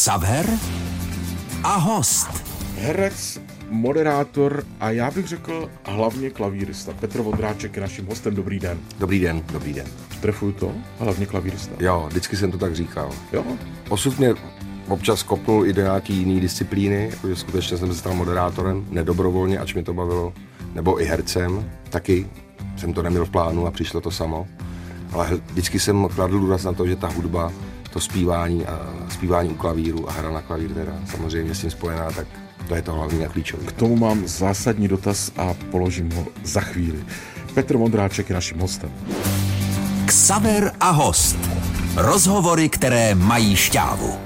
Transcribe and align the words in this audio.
Xaver 0.00 0.46
a 1.62 1.76
host. 1.76 2.28
Herec, 2.76 3.40
moderátor 3.70 4.64
a 4.80 4.90
já 4.90 5.10
bych 5.10 5.26
řekl 5.26 5.70
hlavně 5.84 6.30
klavírista. 6.30 6.92
Petr 6.92 7.20
Vondráček 7.20 7.76
je 7.76 7.82
naším 7.82 8.06
hostem. 8.06 8.34
Dobrý 8.34 8.58
den. 8.58 8.78
Dobrý 8.98 9.20
den, 9.20 9.42
dobrý 9.52 9.72
den. 9.72 9.86
Trefuju 10.20 10.52
to? 10.52 10.72
Hlavně 10.98 11.26
klavírista. 11.26 11.74
Jo, 11.80 12.06
vždycky 12.08 12.36
jsem 12.36 12.50
to 12.50 12.58
tak 12.58 12.74
říkal. 12.74 13.10
Jo? 13.32 13.44
Osud 13.88 14.18
mě 14.18 14.34
občas 14.88 15.22
kopnul 15.22 15.66
i 15.66 15.72
do 15.72 15.82
nějaký 15.82 16.14
jiný 16.14 16.40
disciplíny, 16.40 17.08
jakože 17.10 17.36
skutečně 17.36 17.76
jsem 17.76 17.92
se 17.92 17.98
stal 17.98 18.14
moderátorem, 18.14 18.86
nedobrovolně, 18.90 19.58
ač 19.58 19.74
mě 19.74 19.82
to 19.82 19.94
bavilo, 19.94 20.32
nebo 20.74 21.02
i 21.02 21.04
hercem, 21.04 21.70
taky 21.90 22.26
jsem 22.76 22.92
to 22.92 23.02
neměl 23.02 23.24
v 23.24 23.30
plánu 23.30 23.66
a 23.66 23.70
přišlo 23.70 24.00
to 24.00 24.10
samo. 24.10 24.46
Ale 25.12 25.40
vždycky 25.50 25.78
jsem 25.80 26.08
kladl 26.14 26.40
důraz 26.40 26.64
na 26.64 26.72
to, 26.72 26.86
že 26.86 26.96
ta 26.96 27.08
hudba, 27.08 27.52
to 27.92 28.00
zpívání 28.00 28.66
a 28.66 28.94
zpívání 29.10 29.48
u 29.48 29.54
klavíru 29.54 30.08
a 30.08 30.12
hra 30.12 30.30
na 30.30 30.42
klavír 30.42 30.70
teda 30.74 30.92
samozřejmě 31.06 31.54
s 31.54 31.60
tím 31.60 31.70
spojená, 31.70 32.10
tak 32.10 32.26
to 32.68 32.74
je 32.74 32.82
to 32.82 32.92
hlavní 32.92 33.26
a 33.26 33.28
klíčové. 33.28 33.64
K 33.64 33.72
tomu 33.72 33.96
mám 33.96 34.28
zásadní 34.28 34.88
dotaz 34.88 35.32
a 35.36 35.54
položím 35.70 36.12
ho 36.12 36.26
za 36.44 36.60
chvíli. 36.60 37.04
Petr 37.54 37.76
Vondráček 37.76 38.28
je 38.28 38.34
naším 38.34 38.58
hostem. 38.58 38.92
Xaver 40.06 40.72
a 40.80 40.90
host. 40.90 41.38
Rozhovory, 41.96 42.68
které 42.68 43.14
mají 43.14 43.56
šťávu. 43.56 44.18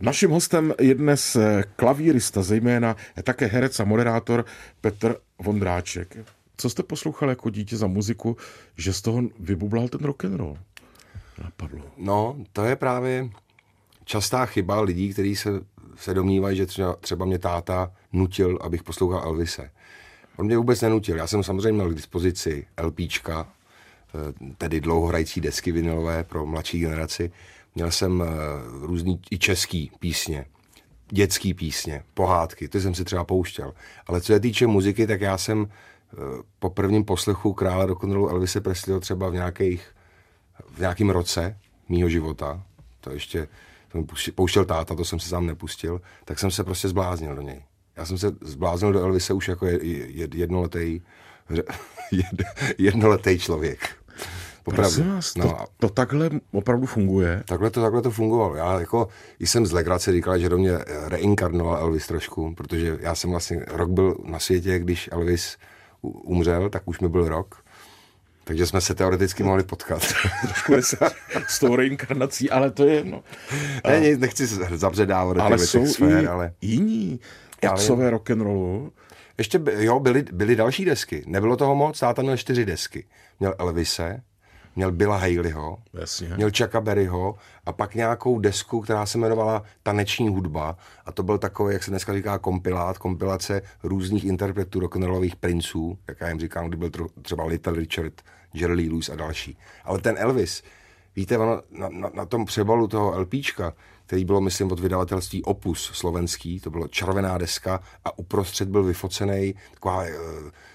Naším 0.00 0.30
hostem 0.30 0.74
je 0.80 0.94
dnes 0.94 1.36
klavírista, 1.76 2.42
zejména 2.42 2.96
také 3.22 3.46
herec 3.46 3.80
a 3.80 3.84
moderátor 3.84 4.44
Petr 4.80 5.16
Vondráček. 5.38 6.16
Co 6.56 6.70
jste 6.70 6.82
poslouchal 6.82 7.28
jako 7.28 7.50
dítě 7.50 7.76
za 7.76 7.86
muziku, 7.86 8.36
že 8.76 8.92
z 8.92 9.02
toho 9.02 9.22
vybublal 9.40 9.88
ten 9.88 10.00
rock 10.00 10.24
and 10.24 10.34
roll? 10.34 10.58
Napadlo. 11.44 11.84
No, 11.96 12.36
to 12.52 12.64
je 12.64 12.76
právě 12.76 13.28
častá 14.04 14.46
chyba 14.46 14.80
lidí, 14.80 15.12
kteří 15.12 15.36
se, 15.36 15.50
se 15.96 16.14
domnívají, 16.14 16.56
že 16.56 16.66
třeba, 16.66 16.96
třeba 16.96 17.24
mě 17.24 17.38
táta 17.38 17.92
nutil, 18.12 18.58
abych 18.62 18.82
poslouchal 18.82 19.22
Elvise. 19.24 19.70
On 20.36 20.46
mě 20.46 20.56
vůbec 20.56 20.80
nenutil. 20.80 21.16
Já 21.16 21.26
jsem 21.26 21.42
samozřejmě 21.42 21.72
měl 21.72 21.90
k 21.90 21.94
dispozici 21.94 22.66
LPčka, 22.82 23.48
eh, 23.48 24.54
tedy 24.58 24.80
dlouhohrající 24.80 25.40
desky 25.40 25.72
vinilové 25.72 26.24
pro 26.24 26.46
mladší 26.46 26.80
generaci. 26.80 27.32
Měl 27.74 27.90
jsem 27.90 28.22
eh, 28.22 28.26
různý 28.86 29.20
i 29.30 29.38
český 29.38 29.90
písně, 29.98 30.44
dětský 31.10 31.54
písně, 31.54 32.02
pohádky, 32.14 32.68
to 32.68 32.80
jsem 32.80 32.94
si 32.94 33.04
třeba 33.04 33.24
pouštěl. 33.24 33.74
Ale 34.06 34.20
co 34.20 34.32
se 34.32 34.40
týče 34.40 34.66
muziky, 34.66 35.06
tak 35.06 35.20
já 35.20 35.38
jsem 35.38 35.66
eh, 35.68 36.16
po 36.58 36.70
prvním 36.70 37.04
poslechu 37.04 37.52
krále 37.52 37.86
rock'n'rollu 37.86 38.28
Elvise 38.28 38.60
Presleyho 38.60 39.00
třeba 39.00 39.28
v, 39.28 39.34
nějakých, 39.34 39.94
v 40.70 40.78
nějakém 40.78 41.10
roce 41.10 41.58
mýho 41.88 42.08
života, 42.08 42.62
to 43.00 43.10
ještě 43.10 43.48
to 43.92 43.98
mi 43.98 44.04
pouštěl 44.34 44.64
táta, 44.64 44.94
to 44.94 45.04
jsem 45.04 45.20
si 45.20 45.28
sám 45.28 45.46
nepustil, 45.46 46.00
tak 46.24 46.38
jsem 46.38 46.50
se 46.50 46.64
prostě 46.64 46.88
zbláznil 46.88 47.34
do 47.34 47.42
něj. 47.42 47.62
Já 47.96 48.06
jsem 48.06 48.18
se 48.18 48.32
zbláznil 48.40 48.92
do 48.92 49.00
Elvise 49.00 49.32
už 49.32 49.48
jako 49.48 49.66
jednoletý, 50.34 51.00
jednoletý 52.78 53.38
člověk. 53.38 53.98
Opravdu. 54.64 55.14
Vás, 55.14 55.34
no, 55.34 55.44
to, 55.48 55.56
to 55.76 55.88
takhle 55.88 56.30
opravdu 56.52 56.86
funguje? 56.86 57.42
Takhle 57.46 57.70
to, 57.70 57.82
takhle 57.82 58.02
to 58.02 58.10
fungovalo. 58.10 58.54
Já 58.54 58.80
jako 58.80 59.08
jsem 59.40 59.66
z 59.66 59.72
legrace 59.72 60.12
říkal, 60.12 60.38
že 60.38 60.48
do 60.48 60.58
mě 60.58 60.78
reinkarnoval 61.04 61.76
Elvis 61.76 62.06
trošku, 62.06 62.54
protože 62.54 62.98
já 63.00 63.14
jsem 63.14 63.30
vlastně, 63.30 63.64
rok 63.68 63.90
byl 63.90 64.16
na 64.24 64.38
světě, 64.38 64.78
když 64.78 65.08
Elvis 65.12 65.56
umřel, 66.02 66.70
tak 66.70 66.82
už 66.84 67.00
mi 67.00 67.08
byl 67.08 67.28
rok. 67.28 67.64
Takže 68.48 68.66
jsme 68.66 68.80
se 68.80 68.94
teoreticky 68.94 69.42
mohli 69.42 69.62
potkat. 69.62 70.02
Trošku 70.42 70.74
s 71.48 71.58
tou 71.58 71.76
reinkarnací, 71.76 72.50
ale 72.50 72.70
to 72.70 72.86
je 72.86 72.94
jedno. 72.94 73.22
Ne, 73.86 74.00
nic, 74.00 74.18
nechci 74.18 74.46
zabředávat 74.76 75.36
do 75.36 75.42
ale 75.42 75.58
jsou 75.58 75.86
sfér, 75.86 76.24
i 76.24 76.26
ale... 76.26 76.52
jiní 76.60 77.20
otcové 77.72 78.10
rock'n'rollu. 78.10 78.92
Ještě 79.38 79.60
jo, 79.78 80.00
byly, 80.00 80.24
byly 80.32 80.56
další 80.56 80.84
desky. 80.84 81.24
Nebylo 81.26 81.56
toho 81.56 81.74
moc, 81.74 82.00
táta 82.00 82.22
měl 82.22 82.36
čtyři 82.36 82.64
desky. 82.64 83.04
Měl 83.40 83.54
Elvise, 83.58 84.22
měl 84.76 84.92
Billa 84.92 85.16
Haleyho, 85.16 85.78
Jasně. 85.92 86.28
měl 86.36 86.50
Chucka 86.50 86.80
Berryho 86.80 87.36
a 87.66 87.72
pak 87.72 87.94
nějakou 87.94 88.38
desku, 88.38 88.80
která 88.80 89.06
se 89.06 89.18
jmenovala 89.18 89.62
Taneční 89.82 90.28
hudba 90.28 90.76
a 91.04 91.12
to 91.12 91.22
byl 91.22 91.38
takový, 91.38 91.72
jak 91.72 91.84
se 91.84 91.90
dneska 91.90 92.14
říká, 92.14 92.38
kompilát, 92.38 92.98
kompilace 92.98 93.62
různých 93.82 94.24
interpretů 94.24 94.80
rock'n'rollových 94.80 95.36
princů, 95.36 95.98
jak 96.08 96.20
já 96.20 96.28
jim 96.28 96.40
říkám, 96.40 96.68
kdy 96.68 96.76
byl 96.76 96.90
třeba 97.22 97.44
Little 97.44 97.72
Richard, 97.72 98.22
Jerry 98.54 98.74
Lee 98.74 98.90
Lewis 98.90 99.08
a 99.08 99.16
další. 99.16 99.58
Ale 99.84 100.00
ten 100.00 100.14
Elvis, 100.18 100.62
víte, 101.16 101.38
ono, 101.38 101.62
na, 101.70 101.88
na, 101.88 102.10
na 102.14 102.26
tom 102.26 102.44
přebalu 102.44 102.88
toho 102.88 103.20
LPčka, 103.20 103.72
který 104.06 104.24
bylo, 104.24 104.40
myslím, 104.40 104.72
od 104.72 104.80
vydavatelství 104.80 105.42
Opus 105.42 105.90
slovenský, 105.94 106.60
to 106.60 106.70
bylo 106.70 106.88
červená 106.88 107.38
deska 107.38 107.80
a 108.04 108.18
uprostřed 108.18 108.68
byl 108.68 108.84
vyfocený 108.84 109.54
taková, 109.74 110.04
eh, 110.04 110.12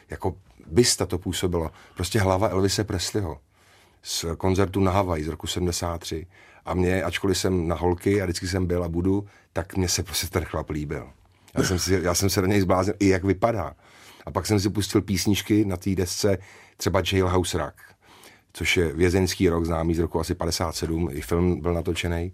jako 0.09 0.35
bysta 0.67 1.05
to 1.05 1.17
působilo, 1.17 1.71
prostě 1.95 2.19
hlava 2.19 2.49
Elvise 2.49 2.83
Presleyho 2.83 3.39
z 4.03 4.25
koncertu 4.37 4.79
na 4.79 4.91
Havaj 4.91 5.23
z 5.23 5.27
roku 5.27 5.47
73. 5.47 6.27
A 6.65 6.73
mě, 6.73 7.03
ačkoliv 7.03 7.37
jsem 7.37 7.67
na 7.67 7.75
holky 7.75 8.21
a 8.21 8.25
vždycky 8.25 8.47
jsem 8.47 8.65
byl 8.65 8.83
a 8.83 8.89
budu, 8.89 9.25
tak 9.53 9.77
mě 9.77 9.89
se 9.89 10.03
prostě 10.03 10.27
ten 10.27 10.45
chlap 10.45 10.69
líbil. 10.69 11.09
Já 11.57 11.63
jsem, 11.63 11.79
si, 11.79 11.99
já 12.03 12.13
jsem 12.13 12.29
se 12.29 12.41
do 12.41 12.47
něj 12.47 12.61
zbláznil, 12.61 12.95
i 12.99 13.07
jak 13.07 13.23
vypadá. 13.23 13.75
A 14.25 14.31
pak 14.31 14.45
jsem 14.45 14.59
si 14.59 14.69
pustil 14.69 15.01
písničky 15.01 15.65
na 15.65 15.77
té 15.77 15.95
desce, 15.95 16.37
třeba 16.77 17.01
Jailhouse 17.11 17.57
Rock, 17.57 17.75
což 18.53 18.77
je 18.77 18.93
vězeňský 18.93 19.49
rok 19.49 19.65
známý 19.65 19.95
z 19.95 19.99
roku 19.99 20.19
asi 20.19 20.35
57, 20.35 21.09
i 21.11 21.21
film 21.21 21.61
byl 21.61 21.73
natočený, 21.73 22.33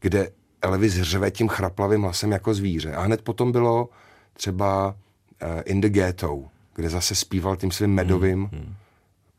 kde 0.00 0.30
Elvis 0.62 0.94
řve 0.94 1.30
tím 1.30 1.48
chraplavým 1.48 2.02
hlasem 2.02 2.32
jako 2.32 2.54
zvíře. 2.54 2.94
A 2.94 3.00
hned 3.00 3.22
potom 3.22 3.52
bylo 3.52 3.88
třeba 4.32 4.88
uh, 4.88 5.48
In 5.64 5.80
the 5.80 5.88
Ghetto, 5.88 6.44
kde 6.74 6.88
zase 6.90 7.14
zpíval 7.14 7.56
tím 7.56 7.70
svým 7.70 7.90
medovým, 7.90 8.38
hmm, 8.38 8.60
hmm 8.60 8.74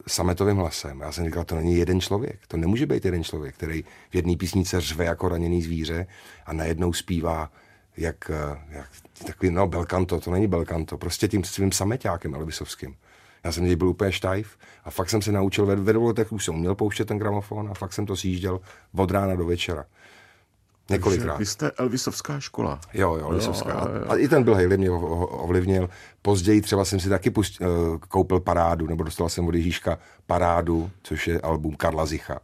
sametovým 0.08 0.58
hlasem. 0.58 1.02
Já 1.02 1.12
jsem 1.12 1.26
říkal, 1.26 1.44
to 1.44 1.56
není 1.56 1.76
jeden 1.76 2.02
člověk. 2.02 2.40
To 2.48 2.58
nemůže 2.58 2.86
být 2.86 3.06
jeden 3.06 3.24
člověk, 3.24 3.56
který 3.56 3.84
v 4.10 4.16
jedné 4.16 4.36
písnice 4.36 4.82
řve 4.82 5.06
jako 5.06 5.30
raněný 5.30 5.62
zvíře 5.62 6.08
a 6.46 6.54
najednou 6.54 6.94
zpívá 6.94 7.52
jak, 7.98 8.30
eh, 8.30 8.60
jak 8.70 8.90
takový, 9.24 9.52
no 9.52 9.68
belkanto, 9.68 10.20
to 10.20 10.32
není 10.32 10.48
belkanto, 10.48 10.98
prostě 10.98 11.28
tím 11.28 11.44
svým 11.44 11.72
sameťákem 11.72 12.36
Elvisovským. 12.36 12.96
Já 13.44 13.52
jsem 13.52 13.78
byl 13.78 13.88
úplně 13.88 14.12
štajf 14.12 14.58
a 14.84 14.92
fakt 14.92 15.10
jsem 15.10 15.22
se 15.22 15.32
naučil, 15.32 15.66
ve, 15.66 15.76
ve 15.76 15.94
už 16.30 16.46
jsem 16.46 16.56
uměl 16.56 16.76
pouštět 16.76 17.06
ten 17.06 17.18
gramofon 17.18 17.70
a 17.72 17.74
fakt 17.74 17.94
jsem 17.94 18.06
to 18.06 18.16
sjížděl 18.16 18.60
od 18.96 19.12
rána 19.12 19.36
do 19.36 19.46
večera. 19.46 19.86
Několikrát. 20.90 21.38
Vy 21.38 21.46
jste 21.46 21.72
Elvisovská 21.72 22.40
škola. 22.40 22.80
Jo, 22.94 23.16
jo, 23.16 23.30
Elvisovská. 23.30 23.70
Jo, 23.70 23.96
jo. 23.96 24.12
A 24.12 24.16
i 24.16 24.28
ten 24.28 24.44
byl 24.44 24.54
Haley 24.54 24.78
mě 24.78 24.92
ovlivnil. 24.92 25.90
Později 26.22 26.62
třeba 26.62 26.86
jsem 26.86 27.00
si 27.00 27.10
taky 27.10 27.30
pust, 27.30 27.62
uh, 27.62 27.68
koupil 27.98 28.40
parádu, 28.40 28.88
nebo 28.88 29.04
dostal 29.04 29.30
jsem 29.30 29.48
od 29.48 29.56
Ježíška 29.56 30.00
parádu, 30.28 30.92
což 31.04 31.28
je 31.28 31.42
album 31.42 31.76
Karla 31.76 32.06
Zicha, 32.06 32.40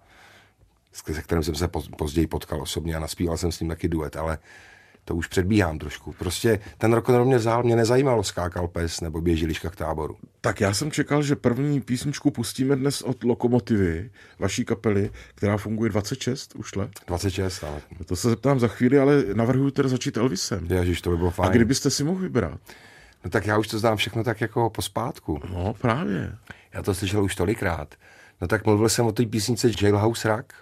se 1.13 1.21
kterým 1.21 1.43
jsem 1.43 1.55
se 1.55 1.67
později 1.97 2.27
potkal 2.27 2.61
osobně 2.61 2.95
a 2.95 2.99
naspíval 2.99 3.37
jsem 3.37 3.51
s 3.51 3.59
ním 3.59 3.69
taky 3.69 3.87
duet, 3.87 4.15
ale 4.15 4.37
to 5.05 5.15
už 5.15 5.27
předbíhám 5.27 5.79
trošku. 5.79 6.13
Prostě 6.19 6.59
ten 6.77 6.93
rok 6.93 7.09
mě 7.09 7.37
vzal, 7.37 7.63
mě 7.63 7.75
nezajímalo 7.75 8.23
skákal 8.23 8.67
pes 8.67 9.01
nebo 9.01 9.21
běžiliška 9.21 9.69
k 9.69 9.75
táboru. 9.75 10.17
Tak 10.41 10.61
já 10.61 10.73
jsem 10.73 10.91
čekal, 10.91 11.23
že 11.23 11.35
první 11.35 11.81
písničku 11.81 12.31
pustíme 12.31 12.75
dnes 12.75 13.01
od 13.01 13.23
Lokomotivy, 13.23 14.11
vaší 14.39 14.65
kapely, 14.65 15.09
která 15.35 15.57
funguje 15.57 15.89
26 15.89 16.55
už 16.55 16.75
let. 16.75 16.91
26, 17.07 17.63
ale. 17.63 17.81
To 18.05 18.15
se 18.15 18.29
zeptám 18.29 18.59
za 18.59 18.67
chvíli, 18.67 18.99
ale 18.99 19.23
navrhuji 19.33 19.71
teda 19.71 19.89
začít 19.89 20.17
Elvisem. 20.17 20.67
Ježiš, 20.71 21.01
to 21.01 21.09
by 21.09 21.17
bylo 21.17 21.31
fajn. 21.31 21.49
A 21.49 21.51
kdybyste 21.51 21.89
si 21.89 22.03
mohl 22.03 22.19
vybrat? 22.19 22.59
No 23.23 23.29
tak 23.29 23.45
já 23.45 23.57
už 23.57 23.67
to 23.67 23.79
znám 23.79 23.97
všechno 23.97 24.23
tak 24.23 24.41
jako 24.41 24.69
pospátku. 24.69 25.41
No 25.53 25.73
právě. 25.73 26.35
Já 26.73 26.83
to 26.83 26.95
slyšel 26.95 27.23
už 27.23 27.35
tolikrát. 27.35 27.95
No 28.41 28.47
tak 28.47 28.65
mluvil 28.65 28.89
jsem 28.89 29.05
o 29.05 29.11
té 29.11 29.25
písnice 29.25 29.71
Jailhouse 29.81 30.27
Rock, 30.27 30.53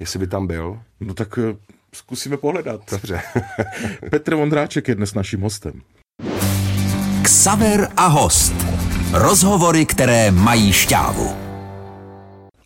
jestli 0.00 0.18
by 0.18 0.26
tam 0.26 0.46
byl. 0.46 0.80
No 1.00 1.14
tak 1.14 1.38
eh, 1.38 1.56
zkusíme 1.94 2.36
pohledat. 2.36 2.80
Dobře. 2.90 3.20
Petr 4.10 4.34
Vondráček 4.34 4.88
je 4.88 4.94
dnes 4.94 5.14
naším 5.14 5.40
hostem. 5.40 5.82
Ksaver 7.22 7.88
a 7.96 8.06
host. 8.06 8.54
Rozhovory, 9.12 9.86
které 9.86 10.30
mají 10.30 10.72
šťávu. 10.72 11.36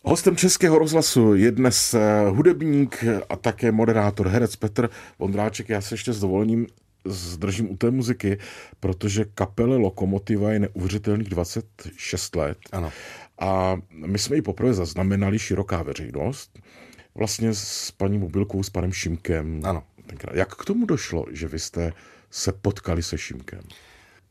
Hostem 0.03 0.35
Českého 0.35 0.79
rozhlasu 0.79 1.35
je 1.35 1.51
dnes 1.51 1.93
eh, 1.93 2.29
hudebník 2.29 3.03
a 3.29 3.35
také 3.35 3.71
moderátor, 3.71 4.27
herec 4.27 4.55
Petr 4.55 4.89
Vondráček. 5.19 5.69
Já 5.69 5.81
se 5.81 5.93
ještě 5.93 6.13
s 6.13 6.19
dovolením 6.19 6.67
zdržím 7.05 7.71
u 7.71 7.77
té 7.77 7.91
muziky, 7.91 8.37
protože 8.79 9.25
kapele 9.33 9.77
Lokomotiva 9.77 10.51
je 10.51 10.59
neuvěřitelných 10.59 11.29
26 11.29 12.35
let. 12.35 12.57
Ano. 12.71 12.91
A 13.39 13.77
my 13.91 14.19
jsme 14.19 14.35
ji 14.35 14.41
poprvé 14.41 14.73
zaznamenali 14.73 15.39
široká 15.39 15.83
veřejnost 15.83 16.59
vlastně 17.19 17.53
s 17.53 17.91
paní 17.91 18.17
Mobilkou, 18.17 18.63
s 18.63 18.69
panem 18.69 18.91
Šimkem. 18.91 19.61
Ano. 19.63 19.83
Tenkrát. 20.07 20.35
Jak 20.35 20.55
k 20.55 20.65
tomu 20.65 20.85
došlo, 20.85 21.25
že 21.31 21.47
vy 21.47 21.59
jste 21.59 21.93
se 22.31 22.51
potkali 22.51 23.03
se 23.03 23.17
Šimkem? 23.17 23.61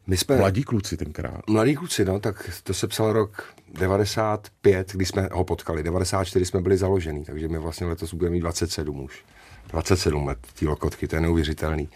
My 0.06 0.16
jsme... 0.16 0.36
Mladí 0.36 0.64
kluci 0.64 0.96
tenkrát. 0.96 1.40
Mladí 1.48 1.76
kluci, 1.76 2.04
no, 2.04 2.20
tak 2.20 2.50
to 2.62 2.74
se 2.74 2.86
psal 2.86 3.12
rok 3.12 3.44
95, 3.78 4.92
kdy 4.92 5.06
jsme 5.06 5.28
ho 5.32 5.44
potkali. 5.44 5.82
94 5.82 6.44
jsme 6.44 6.60
byli 6.60 6.76
založený, 6.76 7.24
takže 7.24 7.48
my 7.48 7.58
vlastně 7.58 7.86
letos 7.86 8.14
budeme 8.14 8.32
mít 8.32 8.40
27 8.40 9.00
už. 9.00 9.24
27 9.68 10.26
let, 10.26 10.38
ty 10.58 10.66
lokotky, 10.66 11.08
to 11.08 11.16
je 11.16 11.20
neuvěřitelný. 11.20 11.88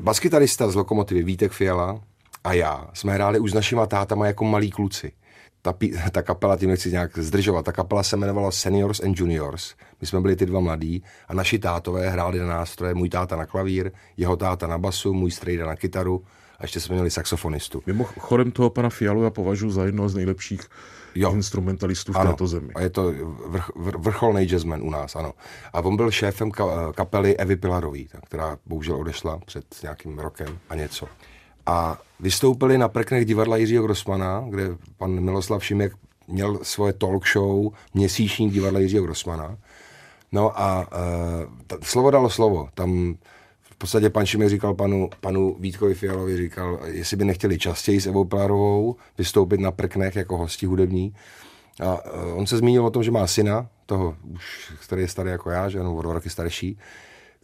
Baskytarista 0.00 0.70
z 0.70 0.74
Lokomotivy 0.74 1.22
Vítek 1.22 1.52
Fiala 1.52 2.00
a 2.44 2.52
já 2.52 2.90
jsme 2.94 3.12
hráli 3.12 3.38
už 3.38 3.50
s 3.50 3.54
našima 3.54 3.86
tátama 3.86 4.26
jako 4.26 4.44
malí 4.44 4.70
kluci. 4.70 5.12
Ta, 5.62 5.74
ta 6.12 6.22
kapela, 6.22 6.56
tím 6.56 6.70
nechci 6.70 6.90
nějak 6.90 7.18
zdržovat, 7.18 7.64
ta 7.64 7.72
kapela 7.72 8.02
se 8.02 8.16
jmenovala 8.16 8.50
Seniors 8.50 9.00
and 9.00 9.18
Juniors. 9.18 9.74
My 10.00 10.06
jsme 10.06 10.20
byli 10.20 10.36
ty 10.36 10.46
dva 10.46 10.60
mladí 10.60 11.02
a 11.28 11.34
naši 11.34 11.58
tátové 11.58 12.10
hráli 12.10 12.38
na 12.38 12.46
nástroje, 12.46 12.94
můj 12.94 13.08
táta 13.08 13.36
na 13.36 13.46
klavír, 13.46 13.90
jeho 14.16 14.36
táta 14.36 14.66
na 14.66 14.78
basu, 14.78 15.12
můj 15.12 15.30
strejda 15.30 15.66
na 15.66 15.76
kytaru 15.76 16.24
a 16.58 16.64
ještě 16.64 16.80
jsme 16.80 16.94
měli 16.94 17.10
saxofonistu. 17.10 17.82
Mimochodem 17.86 18.50
toho 18.50 18.70
pana 18.70 18.88
Fialu 18.88 19.22
já 19.22 19.30
považuji 19.30 19.70
za 19.70 19.84
jednoho 19.84 20.08
z 20.08 20.14
nejlepších 20.14 20.60
jo. 21.14 21.32
instrumentalistů 21.32 22.12
v 22.12 22.16
ano. 22.16 22.30
této 22.30 22.46
zemi. 22.46 22.72
A 22.74 22.80
je 22.80 22.90
to 22.90 23.12
vrch, 23.48 23.70
vr, 23.76 23.98
vrcholný 23.98 24.44
jazzman 24.44 24.82
u 24.82 24.90
nás, 24.90 25.16
ano. 25.16 25.32
A 25.72 25.80
on 25.80 25.96
byl 25.96 26.10
šéfem 26.10 26.50
ka, 26.50 26.92
kapely 26.92 27.36
Evy 27.36 27.56
Pilarový, 27.56 28.08
která 28.26 28.58
bohužel 28.66 28.96
odešla 28.96 29.40
před 29.46 29.64
nějakým 29.82 30.18
rokem 30.18 30.58
a 30.70 30.74
něco. 30.74 31.06
A 31.66 31.98
vystoupili 32.20 32.78
na 32.78 32.88
prknech 32.88 33.24
divadla 33.24 33.56
Jiřího 33.56 33.82
Grossmana, 33.82 34.44
kde 34.48 34.68
pan 34.98 35.20
Miloslav 35.20 35.64
Šimek 35.64 35.92
měl 36.28 36.58
svoje 36.62 36.92
talk 36.92 37.28
show 37.28 37.72
měsíční 37.94 38.50
divadla 38.50 38.80
Jiřího 38.80 39.04
Grossmana. 39.04 39.56
No 40.32 40.60
a 40.60 40.88
uh, 40.92 41.78
slovo 41.82 42.10
dalo 42.10 42.30
slovo. 42.30 42.68
Tam 42.74 43.14
podstatě 43.80 44.10
pan 44.10 44.26
Šimek 44.26 44.48
říkal 44.48 44.74
panu, 44.74 45.10
panu 45.20 45.56
Vítkovi 45.60 45.94
Fialovi, 45.94 46.36
říkal, 46.36 46.80
jestli 46.84 47.16
by 47.16 47.24
nechtěli 47.24 47.58
častěji 47.58 48.00
s 48.00 48.06
Evou 48.06 48.24
Plárovou 48.24 48.96
vystoupit 49.18 49.60
na 49.60 49.70
prknech 49.70 50.16
jako 50.16 50.36
hosti 50.36 50.66
hudební. 50.66 51.14
A 51.82 51.98
eh, 52.04 52.32
on 52.32 52.46
se 52.46 52.58
zmínil 52.58 52.86
o 52.86 52.90
tom, 52.90 53.02
že 53.02 53.10
má 53.10 53.26
syna, 53.26 53.68
toho 53.86 54.16
už, 54.34 54.72
který 54.84 55.02
je 55.02 55.08
starý 55.08 55.30
jako 55.30 55.50
já, 55.50 55.68
že 55.68 55.78
jenom 55.78 55.96
o 55.96 56.02
dva 56.02 56.12
roky 56.12 56.30
starší, 56.30 56.78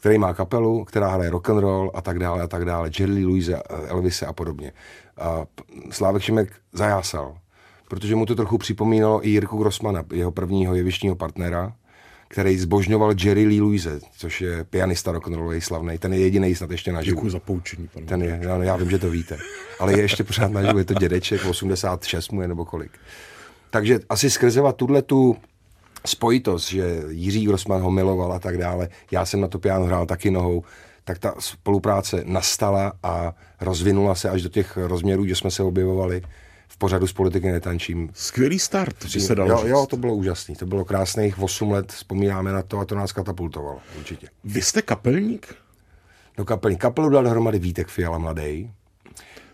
který 0.01 0.19
má 0.19 0.35
kapelu, 0.35 0.85
která 0.85 1.09
hraje 1.09 1.31
rock 1.31 1.51
and 1.51 1.59
roll 1.59 1.91
a 1.95 2.01
tak 2.01 2.19
dále 2.19 2.43
a 2.43 2.47
tak 2.47 2.65
dále, 2.65 2.91
Jerry 2.99 3.25
Louise, 3.25 3.63
Elvise 3.87 4.27
a 4.27 4.33
podobně. 4.33 4.73
A 5.19 5.47
Slávek 5.91 6.23
Šimek 6.23 6.53
zajásal, 6.73 7.37
protože 7.89 8.17
mu 8.17 8.27
to 8.27 8.35
trochu 8.35 8.59
připomínalo 8.59 9.27
i 9.27 9.31
Jirku 9.31 9.59
Grossmana, 9.59 10.05
jeho 10.13 10.33
prvního 10.33 10.75
jevištního 10.75 11.17
partnera, 11.17 11.73
který 12.29 12.59
zbožňoval 12.59 13.15
Jerry 13.25 13.47
Lee 13.47 13.61
Louise, 13.61 14.01
což 14.17 14.41
je 14.41 14.65
pianista 14.65 15.13
rock'n'rollový 15.13 15.61
slavný. 15.61 15.99
Ten 15.99 16.13
je 16.13 16.19
jediný 16.19 16.55
snad 16.55 16.71
ještě 16.71 16.93
naživu. 16.93 17.17
Děkuji 17.17 17.31
za 17.31 17.41
poučení, 17.41 17.89
pane. 17.89 18.07
Ten 18.07 18.23
je, 18.23 18.39
já, 18.43 18.65
já 18.65 18.77
vím, 18.77 18.91
že 18.91 18.99
to 18.99 19.11
víte. 19.11 19.39
Ale 19.81 19.93
je 19.93 20.01
ještě 20.01 20.25
pořád 20.25 20.53
naživu, 20.53 20.79
je 20.79 20.85
to 20.85 20.95
dědeček, 20.95 21.45
86 21.45 22.33
mu 22.33 22.43
je 22.43 22.49
nebo 22.49 22.65
kolik. 22.65 22.91
Takže 23.71 24.01
asi 24.09 24.31
skrzeva 24.31 24.73
tuhle 24.73 25.03
tu 25.03 25.37
spojitost, 26.07 26.69
že 26.69 27.03
Jiří 27.09 27.47
Grossman 27.47 27.83
ho 27.83 27.91
miloval 27.91 28.33
a 28.33 28.39
tak 28.39 28.59
dále, 28.59 28.89
já 29.11 29.27
jsem 29.27 29.41
na 29.41 29.49
to 29.49 29.59
piano 29.59 29.85
hrál 29.85 30.07
taky 30.07 30.31
nohou, 30.31 30.65
tak 31.05 31.19
ta 31.19 31.35
spolupráce 31.39 32.23
nastala 32.27 32.93
a 33.03 33.35
rozvinula 33.61 34.15
se 34.15 34.31
až 34.31 34.43
do 34.43 34.49
těch 34.49 34.77
rozměrů, 34.77 35.27
že 35.27 35.35
jsme 35.35 35.51
se 35.51 35.63
objevovali 35.63 36.23
v 36.69 36.77
pořadu 36.77 37.07
z 37.07 37.13
politiky 37.13 37.53
netančím. 37.53 38.11
Skvělý 38.13 38.59
start, 38.59 39.05
že 39.05 39.21
se 39.21 39.35
dalo 39.35 39.51
jo, 39.51 39.59
říct. 39.59 39.69
jo, 39.69 39.87
to 39.87 39.97
bylo 39.97 40.15
úžasný. 40.15 40.57
To 40.57 40.67
bylo 40.67 40.85
krásných 40.85 41.39
8 41.39 41.71
let, 41.71 41.93
vzpomínáme 41.93 42.53
na 42.53 42.63
to 42.63 42.79
a 42.79 42.85
to 42.85 42.95
nás 42.95 43.13
katapultovalo, 43.13 43.79
určitě. 43.99 44.29
Vy 44.45 44.63
jste 44.63 44.83
kapelník? 44.83 45.55
No 46.39 46.45
kapelník. 46.45 46.81
Kapelu 46.81 47.09
dal 47.09 47.23
dohromady 47.23 47.59
Vítek 47.59 47.89
Fiala 47.89 48.19
mladý, 48.19 48.71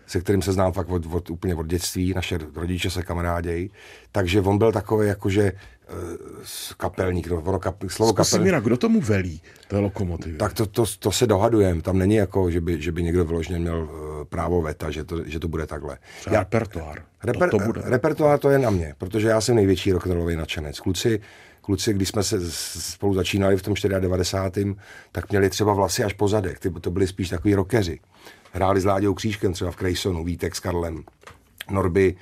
se 0.07 0.21
kterým 0.21 0.41
se 0.41 0.51
znám 0.53 0.71
fakt 0.71 0.89
od, 0.89 1.05
od, 1.11 1.29
úplně 1.29 1.55
od 1.55 1.67
dětství, 1.67 2.13
naše 2.13 2.39
rodiče 2.55 2.89
se 2.89 3.03
kamarádějí. 3.03 3.71
Takže 4.11 4.41
on 4.41 4.57
byl 4.57 4.71
takový 4.71 5.07
jakože 5.07 5.51
kapelník, 6.77 7.27
no, 7.27 7.41
ono 7.41 7.59
kap, 7.59 7.83
slovo 7.87 8.13
kapelník. 8.13 8.45
Míra, 8.45 8.59
kdo 8.59 8.77
tomu 8.77 9.01
velí, 9.01 9.41
té 9.67 9.77
lokomotivy? 9.77 10.37
Tak 10.37 10.53
to, 10.53 10.65
to, 10.65 10.85
to 10.99 11.11
se 11.11 11.27
dohadujeme, 11.27 11.81
tam 11.81 11.97
není 11.97 12.15
jako, 12.15 12.51
že 12.51 12.61
by, 12.61 12.81
že 12.81 12.91
by 12.91 13.03
někdo 13.03 13.25
vyloženě 13.25 13.59
měl 13.59 13.81
uh, 13.83 14.23
právo 14.23 14.61
veta, 14.61 14.91
že 14.91 15.03
to, 15.03 15.23
že 15.25 15.39
to 15.39 15.47
bude 15.47 15.67
takhle. 15.67 15.97
já, 16.31 16.39
repertoár. 16.39 17.03
Reper, 17.23 17.49
to, 17.49 17.57
to 17.57 17.65
bude. 17.65 17.81
Repertoár 17.85 18.39
to 18.39 18.49
je 18.49 18.59
na 18.59 18.69
mě, 18.69 18.95
protože 18.97 19.27
já 19.27 19.41
jsem 19.41 19.55
největší 19.55 19.91
rock'n'rollový 19.91 20.35
nadšenec. 20.35 20.79
Kluci, 20.79 21.19
kluci, 21.61 21.93
když 21.93 22.09
jsme 22.09 22.23
se 22.23 22.51
spolu 22.81 23.13
začínali 23.13 23.57
v 23.57 23.61
tom 23.61 23.73
94. 23.99 24.75
tak 25.11 25.29
měli 25.29 25.49
třeba 25.49 25.73
vlasy 25.73 26.03
až 26.03 26.13
po 26.13 26.27
zadek, 26.27 26.59
ty, 26.59 26.69
to 26.69 26.91
byli 26.91 27.07
spíš 27.07 27.29
takový 27.29 27.55
rockeři. 27.55 27.99
Hráli 28.51 28.81
s 28.81 28.85
Láďou 28.85 29.13
Křížkem 29.13 29.53
třeba 29.53 29.71
v 29.71 29.75
Krejsonu, 29.75 30.23
Vítek 30.23 30.55
s 30.55 30.59
Karlem. 30.59 31.03
Norby 31.71 32.15
Eh, 32.15 32.17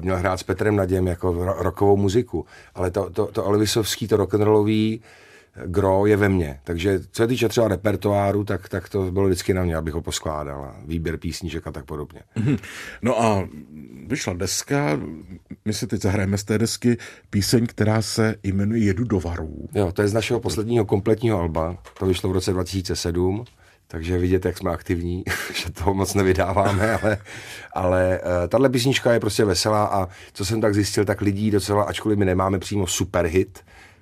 měl 0.00 0.16
hrát 0.16 0.36
s 0.36 0.42
Petrem 0.42 0.76
Naděm 0.76 1.06
jako 1.06 1.54
rokovou 1.58 1.96
muziku, 1.96 2.46
ale 2.74 2.90
to, 2.90 3.10
to, 3.10 3.26
to 3.26 3.44
Elvisovský, 3.44 4.08
to 4.08 4.16
rock'n'rollový 4.16 5.00
eh, 5.56 5.62
gro 5.66 6.06
je 6.06 6.16
ve 6.16 6.28
mně. 6.28 6.60
Takže 6.64 7.00
co 7.00 7.22
se 7.22 7.26
týče 7.26 7.48
třeba 7.48 7.68
repertoáru, 7.68 8.44
tak, 8.44 8.68
tak 8.68 8.88
to 8.88 9.12
bylo 9.12 9.26
vždycky 9.26 9.54
na 9.54 9.64
mě, 9.64 9.76
abych 9.76 9.94
ho 9.94 10.02
poskládal. 10.02 10.74
Výběr 10.84 11.16
písníček 11.16 11.66
a 11.66 11.72
tak 11.72 11.84
podobně. 11.84 12.20
Mhm. 12.36 12.56
No 13.02 13.22
a 13.22 13.48
vyšla 14.06 14.32
deska, 14.32 15.00
my 15.64 15.72
si 15.72 15.86
teď 15.86 16.02
zahrajeme 16.02 16.38
z 16.38 16.44
té 16.44 16.58
desky 16.58 16.96
píseň, 17.30 17.66
která 17.66 18.02
se 18.02 18.34
jmenuje 18.42 18.84
Jedu 18.84 19.04
do 19.04 19.20
varů. 19.20 19.68
Jo, 19.74 19.92
to 19.92 20.02
je 20.02 20.08
z 20.08 20.14
našeho 20.14 20.40
posledního 20.40 20.84
kompletního 20.84 21.38
alba. 21.38 21.76
To 21.98 22.06
vyšlo 22.06 22.30
v 22.30 22.32
roce 22.32 22.52
2007 22.52 23.44
takže 23.94 24.18
vidět, 24.18 24.44
jak 24.44 24.58
jsme 24.58 24.70
aktivní, 24.70 25.24
že 25.54 25.72
toho 25.72 25.94
moc 25.94 26.14
nevydáváme, 26.14 26.92
ale, 26.92 27.18
ale 27.72 28.20
uh, 28.20 28.48
tahle 28.48 28.68
písnička 28.68 29.12
je 29.12 29.20
prostě 29.20 29.44
veselá 29.44 29.84
a 29.84 30.08
co 30.32 30.44
jsem 30.44 30.60
tak 30.60 30.74
zjistil, 30.74 31.04
tak 31.04 31.20
lidí 31.20 31.50
docela, 31.50 31.82
ačkoliv 31.82 32.18
my 32.18 32.24
nemáme 32.24 32.58
přímo 32.58 32.86
super 32.86 33.26
hit, 33.26 33.58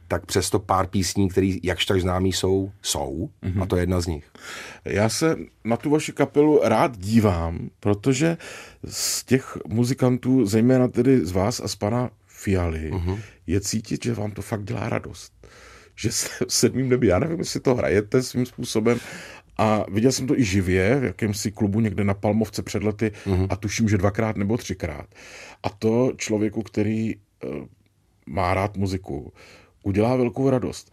tak 0.09 0.27
přesto 0.27 0.59
pár 0.59 0.87
písní, 0.87 1.29
které 1.29 1.57
jakž 1.63 1.87
tak 1.87 2.01
známí 2.01 2.33
jsou, 2.33 2.73
jsou 2.83 3.29
mm-hmm. 3.43 3.63
a 3.63 3.67
to 3.67 3.77
je 3.77 3.83
jedna 3.83 4.01
z 4.01 4.07
nich. 4.07 4.31
Já 4.85 5.09
se 5.09 5.37
na 5.65 5.77
tu 5.77 5.91
vaši 5.91 6.13
kapelu 6.13 6.61
rád 6.65 6.99
dívám, 6.99 7.71
protože 7.81 8.37
z 8.85 9.25
těch 9.25 9.59
muzikantů, 9.69 10.47
zejména 10.47 10.89
tedy 10.89 11.27
z 11.27 11.33
vás 11.33 11.61
a 11.61 11.69
z 11.69 11.77
pana 11.77 12.11
Fialy, 12.27 12.91
mm-hmm. 12.93 13.19
je 13.47 13.61
cítit, 13.61 14.05
že 14.05 14.15
vám 14.15 14.31
to 14.31 14.43
fakt 14.43 14.65
dělá 14.65 14.89
radost 14.89 15.33
že 15.97 16.13
se 16.13 16.29
v 16.49 16.53
sedmým 16.53 16.89
nebi, 16.89 17.07
já 17.07 17.19
nevím, 17.19 17.39
jestli 17.39 17.61
to 17.61 17.75
hrajete 17.75 18.23
svým 18.23 18.47
způsobem, 18.47 18.99
a 19.59 19.85
viděl 19.91 20.13
jsem 20.13 20.27
to 20.27 20.39
i 20.39 20.45
živě 20.45 21.01
v 21.01 21.05
jakémsi 21.05 21.53
klubu 21.53 21.81
někde 21.81 22.05
na 22.05 22.15
Palmovce 22.15 22.63
před 22.63 22.83
lety 22.83 23.13
mm-hmm. 23.27 23.47
a 23.51 23.57
tuším, 23.57 23.89
že 23.89 23.99
dvakrát 23.99 24.37
nebo 24.37 24.57
třikrát. 24.57 25.07
A 25.63 25.69
to 25.69 26.13
člověku, 26.17 26.63
který 26.63 27.17
uh, 27.17 27.67
má 28.27 28.55
rád 28.55 28.77
muziku, 28.77 29.33
udělá 29.83 30.17
velkou 30.17 30.51
radost. 30.51 30.93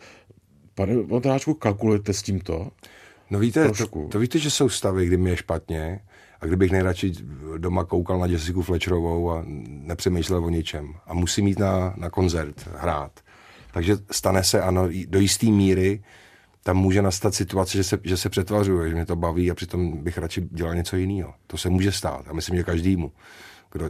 Pane 0.75 0.95
Vondráčku, 0.95 1.53
kalkulujete 1.53 2.13
s 2.13 2.21
tímto? 2.21 2.71
No 3.29 3.39
víte, 3.39 3.71
to, 3.71 4.07
to 4.07 4.19
víte, 4.19 4.39
že 4.39 4.51
jsou 4.51 4.69
stavy, 4.69 5.05
kdy 5.05 5.17
mi 5.17 5.29
je 5.29 5.37
špatně 5.37 5.99
a 6.41 6.45
kdybych 6.45 6.71
nejradši 6.71 7.13
doma 7.57 7.83
koukal 7.83 8.19
na 8.19 8.25
Jessica 8.25 8.61
Fletcherovou 8.61 9.31
a 9.31 9.43
nepřemýšlel 9.67 10.45
o 10.45 10.49
ničem. 10.49 10.93
A 11.05 11.13
musím 11.13 11.47
jít 11.47 11.59
na, 11.59 11.93
na 11.97 12.09
koncert, 12.09 12.69
hrát. 12.75 13.19
Takže 13.71 13.97
stane 14.11 14.43
se, 14.43 14.61
ano, 14.61 14.89
do 15.07 15.19
jisté 15.19 15.45
míry 15.45 16.03
tam 16.63 16.77
může 16.77 17.01
nastat 17.01 17.33
situace, 17.33 17.77
že 17.77 17.83
se, 17.83 17.99
že 18.03 18.17
se 18.17 18.29
přetvařuje, 18.29 18.89
že 18.89 18.95
mě 18.95 19.05
to 19.05 19.15
baví 19.15 19.51
a 19.51 19.55
přitom 19.55 20.03
bych 20.03 20.17
radši 20.17 20.41
dělal 20.51 20.75
něco 20.75 20.95
jiného. 20.95 21.33
To 21.47 21.57
se 21.57 21.69
může 21.69 21.91
stát 21.91 22.25
a 22.27 22.33
myslím, 22.33 22.57
že 22.57 22.63
každému, 22.63 23.11
kdo, 23.71 23.89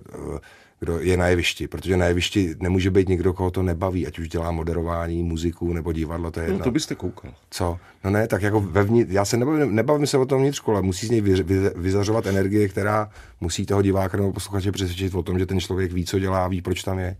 kdo 0.79 0.99
je 0.99 1.17
na 1.17 1.27
jevišti, 1.27 1.67
protože 1.67 1.97
na 1.97 2.05
jevišti 2.05 2.55
nemůže 2.59 2.91
být 2.91 3.09
někdo, 3.09 3.33
koho 3.33 3.51
to 3.51 3.63
nebaví, 3.63 4.07
ať 4.07 4.19
už 4.19 4.29
dělá 4.29 4.51
moderování, 4.51 5.23
muziku 5.23 5.73
nebo 5.73 5.93
divadlo, 5.93 6.31
to 6.31 6.39
je 6.39 6.49
no. 6.49 6.57
No 6.57 6.63
to 6.63 6.71
byste 6.71 6.95
koukal. 6.95 7.33
Co? 7.49 7.79
No 8.03 8.09
ne, 8.09 8.27
tak 8.27 8.41
jako 8.41 8.61
vevnitř, 8.61 9.11
já 9.11 9.25
se 9.25 9.37
nebavím, 9.37 9.75
nebavím 9.75 10.07
se 10.07 10.17
o 10.17 10.25
tom 10.25 10.41
vnitřku, 10.41 10.71
ale 10.71 10.81
musí 10.81 11.07
z 11.07 11.09
něj 11.09 11.21
vy, 11.21 11.43
vy, 11.43 11.69
vyzařovat 11.75 12.25
energie, 12.25 12.67
která 12.67 13.09
musí 13.41 13.65
toho 13.65 13.81
diváka 13.81 14.17
nebo 14.17 14.33
posluchače 14.33 14.71
přesvědčit 14.71 15.15
o 15.15 15.23
tom, 15.23 15.39
že 15.39 15.45
ten 15.45 15.59
člověk 15.59 15.91
ví, 15.91 16.05
co 16.05 16.19
dělá, 16.19 16.47
ví, 16.47 16.61
proč 16.61 16.83
tam 16.83 16.99
je 16.99 17.17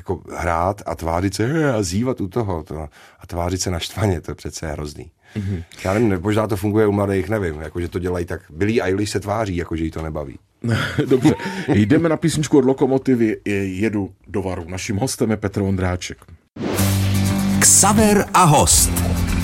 jako 0.00 0.20
hrát 0.36 0.82
a 0.86 0.94
tvářit 0.94 1.34
se 1.34 1.72
a 1.72 1.82
zývat 1.82 2.20
u 2.20 2.28
toho 2.28 2.62
to, 2.62 2.88
a 3.20 3.26
tvářit 3.26 3.62
se 3.62 3.70
naštvaně, 3.70 4.20
to 4.20 4.30
je 4.30 4.34
přece 4.34 4.72
hrozný. 4.72 5.10
Mm-hmm. 5.36 5.64
Já 5.84 5.94
nevím, 5.94 6.18
možná 6.22 6.46
to 6.46 6.56
funguje 6.56 6.86
u 6.86 6.92
mladých, 6.92 7.28
nevím, 7.28 7.60
jako 7.60 7.80
že 7.80 7.88
to 7.88 7.98
dělají 7.98 8.24
tak. 8.26 8.40
Billy 8.50 8.82
Eilish 8.82 9.12
se 9.12 9.20
tváří, 9.20 9.56
jako 9.56 9.76
že 9.76 9.84
jí 9.84 9.90
to 9.90 10.02
nebaví. 10.02 10.38
Dobře, 11.06 11.34
jdeme 11.68 12.08
na 12.08 12.16
písničku 12.16 12.58
od 12.58 12.64
Lokomotivy 12.64 13.36
Jedu 13.44 14.10
do 14.26 14.42
varu. 14.42 14.64
Naším 14.68 14.96
hostem 14.96 15.30
je 15.30 15.36
Petr 15.36 15.60
Vondráček. 15.60 16.18
Ksaver 17.60 18.24
a 18.34 18.44
host. 18.44 18.90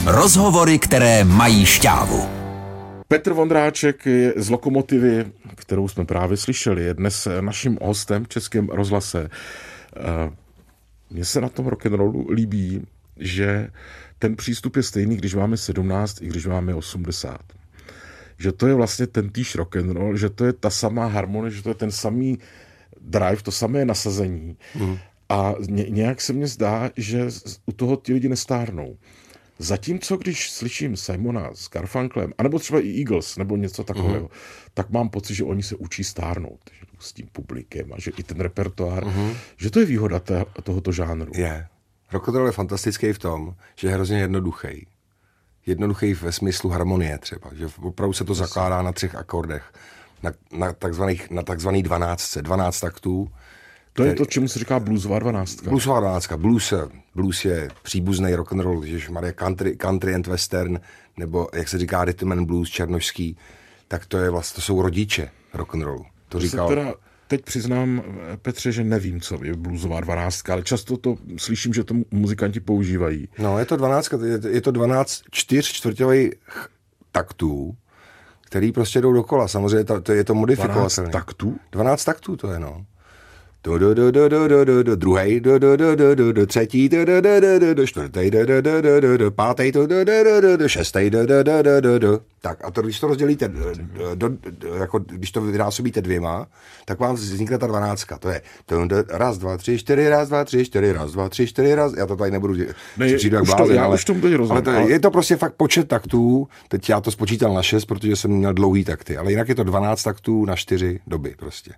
Rozhovory, 0.06 0.78
které 0.78 1.24
mají 1.24 1.66
šťávu. 1.66 2.28
Petr 3.08 3.32
Vondráček 3.32 4.06
je 4.06 4.32
z 4.36 4.50
Lokomotivy, 4.50 5.24
kterou 5.54 5.88
jsme 5.88 6.04
právě 6.04 6.36
slyšeli, 6.36 6.84
je 6.84 6.94
dnes 6.94 7.28
naším 7.40 7.78
hostem 7.82 8.24
v 8.24 8.28
Českém 8.28 8.68
rozhlase. 8.68 9.28
Mně 11.10 11.24
se 11.24 11.40
na 11.40 11.48
tom 11.48 11.66
rock'n'rollu 11.66 12.30
líbí, 12.30 12.86
že 13.16 13.70
ten 14.18 14.36
přístup 14.36 14.76
je 14.76 14.82
stejný, 14.82 15.16
když 15.16 15.34
máme 15.34 15.56
17 15.56 16.22
i 16.22 16.26
když 16.26 16.46
máme 16.46 16.74
80. 16.74 17.40
Že 18.38 18.52
to 18.52 18.66
je 18.66 18.74
vlastně 18.74 19.06
ten 19.06 19.30
týž 19.30 19.54
rock'n'roll, 19.54 20.16
že 20.16 20.30
to 20.30 20.44
je 20.44 20.52
ta 20.52 20.70
samá 20.70 21.06
harmonie, 21.06 21.50
že 21.50 21.62
to 21.62 21.68
je 21.68 21.74
ten 21.74 21.90
samý 21.90 22.38
drive, 23.00 23.42
to 23.42 23.52
samé 23.52 23.84
nasazení. 23.84 24.56
Mm. 24.74 24.98
A 25.28 25.54
ně, 25.68 25.86
nějak 25.88 26.20
se 26.20 26.32
mně 26.32 26.46
zdá, 26.46 26.90
že 26.96 27.26
u 27.66 27.72
toho 27.72 27.96
ti 27.96 28.12
lidi 28.12 28.28
nestárnou. 28.28 28.96
Zatímco, 29.58 30.16
když 30.16 30.50
slyším 30.50 30.96
Simona 30.96 31.50
s 31.54 31.70
Garfunklem, 31.70 32.32
anebo 32.38 32.58
třeba 32.58 32.80
i 32.80 32.98
Eagles, 32.98 33.36
nebo 33.36 33.56
něco 33.56 33.84
takového, 33.84 34.26
uh-huh. 34.26 34.36
tak 34.74 34.90
mám 34.90 35.08
pocit, 35.08 35.34
že 35.34 35.44
oni 35.44 35.62
se 35.62 35.76
učí 35.76 36.04
stárnout 36.04 36.60
že 36.80 36.86
s 36.98 37.12
tím 37.12 37.28
publikem 37.32 37.92
a 37.92 37.96
že 37.98 38.10
i 38.10 38.22
ten 38.22 38.40
repertoár, 38.40 39.04
uh-huh. 39.04 39.36
že 39.56 39.70
to 39.70 39.80
je 39.80 39.86
výhoda 39.86 40.20
té, 40.20 40.44
tohoto 40.62 40.92
žánru. 40.92 41.32
Je. 41.34 41.66
Rock 42.12 42.28
je 42.46 42.52
fantastický 42.52 43.12
v 43.12 43.18
tom, 43.18 43.54
že 43.76 43.88
je 43.88 43.94
hrozně 43.94 44.18
jednoduchý. 44.18 44.86
Jednoduchý 45.66 46.14
ve 46.14 46.32
smyslu 46.32 46.70
harmonie 46.70 47.18
třeba, 47.18 47.50
že 47.54 47.68
opravdu 47.82 48.12
se 48.12 48.24
to 48.24 48.32
Jasně. 48.32 48.46
zakládá 48.46 48.82
na 48.82 48.92
třech 48.92 49.14
akordech, 49.14 49.72
na, 50.22 50.32
na 50.52 50.72
takzvaných, 50.72 51.30
na 51.30 51.42
takzvaný 51.42 51.82
dvanáctce, 51.82 52.42
dvanáct 52.42 52.80
taktů, 52.80 53.28
to 53.96 54.04
je 54.04 54.14
to, 54.14 54.24
čemu 54.24 54.48
se 54.48 54.58
říká 54.58 54.80
bluesová 54.80 55.18
dvanáctka. 55.18 55.70
Bluesová 55.70 56.00
dvanáctka. 56.00 56.36
Blues, 56.36 56.74
blues 57.14 57.44
je 57.44 57.68
příbuzný 57.82 58.34
rock 58.34 58.52
and 58.52 58.60
roll, 58.60 58.84
že 58.84 59.10
Maria 59.10 59.32
country, 59.32 59.76
country 59.76 60.14
and 60.14 60.26
western, 60.26 60.80
nebo 61.16 61.48
jak 61.54 61.68
se 61.68 61.78
říká 61.78 62.04
rhythm 62.04 62.32
and 62.32 62.46
blues 62.46 62.70
černožský, 62.70 63.36
tak 63.88 64.06
to 64.06 64.18
je 64.18 64.30
vlastně, 64.30 64.54
to 64.54 64.60
jsou 64.60 64.82
rodiče 64.82 65.30
rock 65.54 65.74
and 65.74 65.82
rollu. 65.82 66.04
To 66.28 66.40
říkal... 66.40 66.68
Teda 66.68 66.94
teď 67.28 67.44
přiznám, 67.44 68.02
Petře, 68.42 68.72
že 68.72 68.84
nevím, 68.84 69.20
co 69.20 69.44
je 69.44 69.54
bluesová 69.54 70.00
dvanáctka, 70.00 70.52
ale 70.52 70.62
často 70.62 70.96
to 70.96 71.16
slyším, 71.36 71.74
že 71.74 71.84
to 71.84 71.94
muzikanti 72.10 72.60
používají. 72.60 73.28
No, 73.38 73.58
je 73.58 73.64
to 73.64 73.76
dvanáctka, 73.76 74.18
je 74.48 74.60
to 74.60 74.70
dvanáct 74.70 75.22
čtyř 75.30 75.72
čtvrťových 75.72 76.32
taktů, 77.12 77.76
který 78.40 78.72
prostě 78.72 79.00
jdou 79.00 79.12
dokola. 79.12 79.48
Samozřejmě 79.48 79.84
to, 79.84 80.00
to 80.00 80.12
je 80.12 80.24
to 80.24 80.34
modifikovatelné. 80.34 81.10
12 81.10 81.12
taktů? 81.12 81.56
12 81.72 82.04
taktů 82.04 82.36
to 82.36 82.52
je, 82.52 82.58
no 82.58 82.86
do, 83.66 83.78
do, 83.78 83.94
do, 83.94 84.10
do, 84.10 84.28
do, 84.28 84.48
do, 84.48 84.64
do, 84.64 84.82
do, 84.82 84.96
druhý, 84.96 85.40
do, 85.40 85.58
do, 85.58 85.76
do, 85.76 85.96
do, 85.96 86.14
do, 86.14 86.32
do, 86.32 86.46
třetí, 86.46 86.88
do, 86.88 87.04
do, 87.04 87.20
do, 87.20 87.40
do, 87.40 87.58
do, 87.58 87.74
do, 87.74 87.86
čtvrtý, 87.86 88.30
do, 88.30 88.46
do, 88.46 88.62
do, 88.62 88.82
do, 88.82 89.00
do, 89.00 89.16
do, 89.16 89.30
pátý, 89.30 89.72
do, 89.72 89.86
do, 89.86 90.04
do, 90.04 90.24
do, 90.24 90.40
do, 90.40 90.56
do, 90.56 90.68
šestý, 90.68 91.10
do, 91.10 91.26
do, 91.26 91.42
do, 91.42 91.62
do, 91.62 91.80
do, 91.80 91.98
do. 91.98 92.20
Tak 92.40 92.64
a 92.64 92.70
to, 92.70 92.82
když 92.82 93.00
to 93.00 93.06
rozdělíte, 93.06 93.48
do, 93.48 94.28
do, 94.28 94.30
jako, 94.78 94.98
když 94.98 95.30
to 95.30 95.40
vynásobíte 95.40 96.02
dvěma, 96.02 96.46
tak 96.84 97.00
vám 97.00 97.14
vznikne 97.14 97.58
ta 97.58 97.66
dvanáctka. 97.66 98.18
To 98.18 98.28
je 98.28 98.42
do, 98.68 98.86
do, 98.86 98.96
raz, 99.08 99.38
dva, 99.38 99.56
tři, 99.56 99.78
čtyři, 99.78 100.08
raz, 100.08 100.28
dva, 100.28 100.44
tři, 100.44 100.64
čtyři, 100.64 100.92
raz, 100.92 101.12
dva, 101.12 101.28
tři, 101.28 101.46
čtyři, 101.46 101.74
raz. 101.74 101.92
Já 101.96 102.06
to 102.06 102.16
tady 102.16 102.30
nebudu 102.30 102.54
ne, 102.96 103.14
přijdu 103.14 103.36
jak 103.36 103.44
blázen, 103.44 103.80
ale, 103.80 103.94
už 103.94 104.04
tomu 104.04 104.20
teď 104.20 104.34
rozumím, 104.34 104.52
ale, 104.52 104.62
to, 104.62 104.70
ale 104.70 104.90
je 104.90 105.00
to 105.00 105.10
prostě 105.10 105.36
fakt 105.36 105.54
počet 105.54 105.88
taktů. 105.88 106.48
Teď 106.68 106.88
já 106.88 107.00
to 107.00 107.10
spočítal 107.10 107.54
na 107.54 107.62
šest, 107.62 107.84
protože 107.84 108.16
jsem 108.16 108.30
měl 108.30 108.52
dlouhý 108.52 108.84
takty, 108.84 109.16
ale 109.16 109.30
jinak 109.30 109.48
je 109.48 109.54
to 109.54 109.64
12 109.64 110.02
taktů 110.02 110.44
na 110.44 110.56
čtyři 110.56 111.00
doby 111.06 111.34
prostě. 111.38 111.72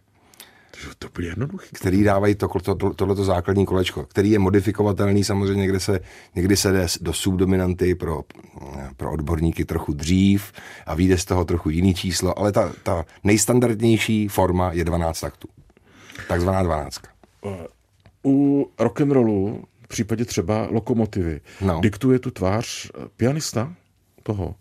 To 0.99 1.09
bylo 1.15 1.29
jednoduché. 1.29 1.67
Který 1.73 2.05
dávají 2.05 2.35
to, 2.35 2.49
to, 2.49 2.75
to, 2.75 2.95
tohleto 2.95 3.25
základní 3.25 3.67
kolečko, 3.67 4.05
který 4.05 4.31
je 4.31 4.39
modifikovatelný 4.39 5.25
samozřejmě, 5.25 5.61
někde 5.61 5.81
se, 5.81 6.01
někdy 6.35 6.57
se 6.57 6.73
jde 6.73 6.87
do 7.01 7.13
subdominanty 7.13 7.95
pro, 7.95 8.23
pro 8.97 9.13
odborníky 9.13 9.65
trochu 9.65 9.93
dřív 9.93 10.53
a 10.87 10.95
vyjde 10.95 11.19
z 11.19 11.25
toho 11.25 11.45
trochu 11.45 11.71
jiný 11.71 11.95
číslo, 11.95 12.39
ale 12.39 12.53
ta, 12.53 12.73
ta 12.83 13.05
nejstandardnější 13.25 14.29
forma 14.29 14.73
je 14.73 14.85
12 14.85 15.21
taktů. 15.21 15.49
Takzvaná 16.29 16.63
12. 16.63 17.01
U 18.25 18.71
rock'n'rollu, 18.79 19.65
v 19.85 19.89
případě 19.89 20.25
třeba 20.25 20.69
lokomotivy, 20.71 21.41
no. 21.61 21.81
diktuje 21.81 22.19
tu 22.19 22.31
tvář 22.31 22.91
pianista 23.17 23.75
toho, 24.23 24.55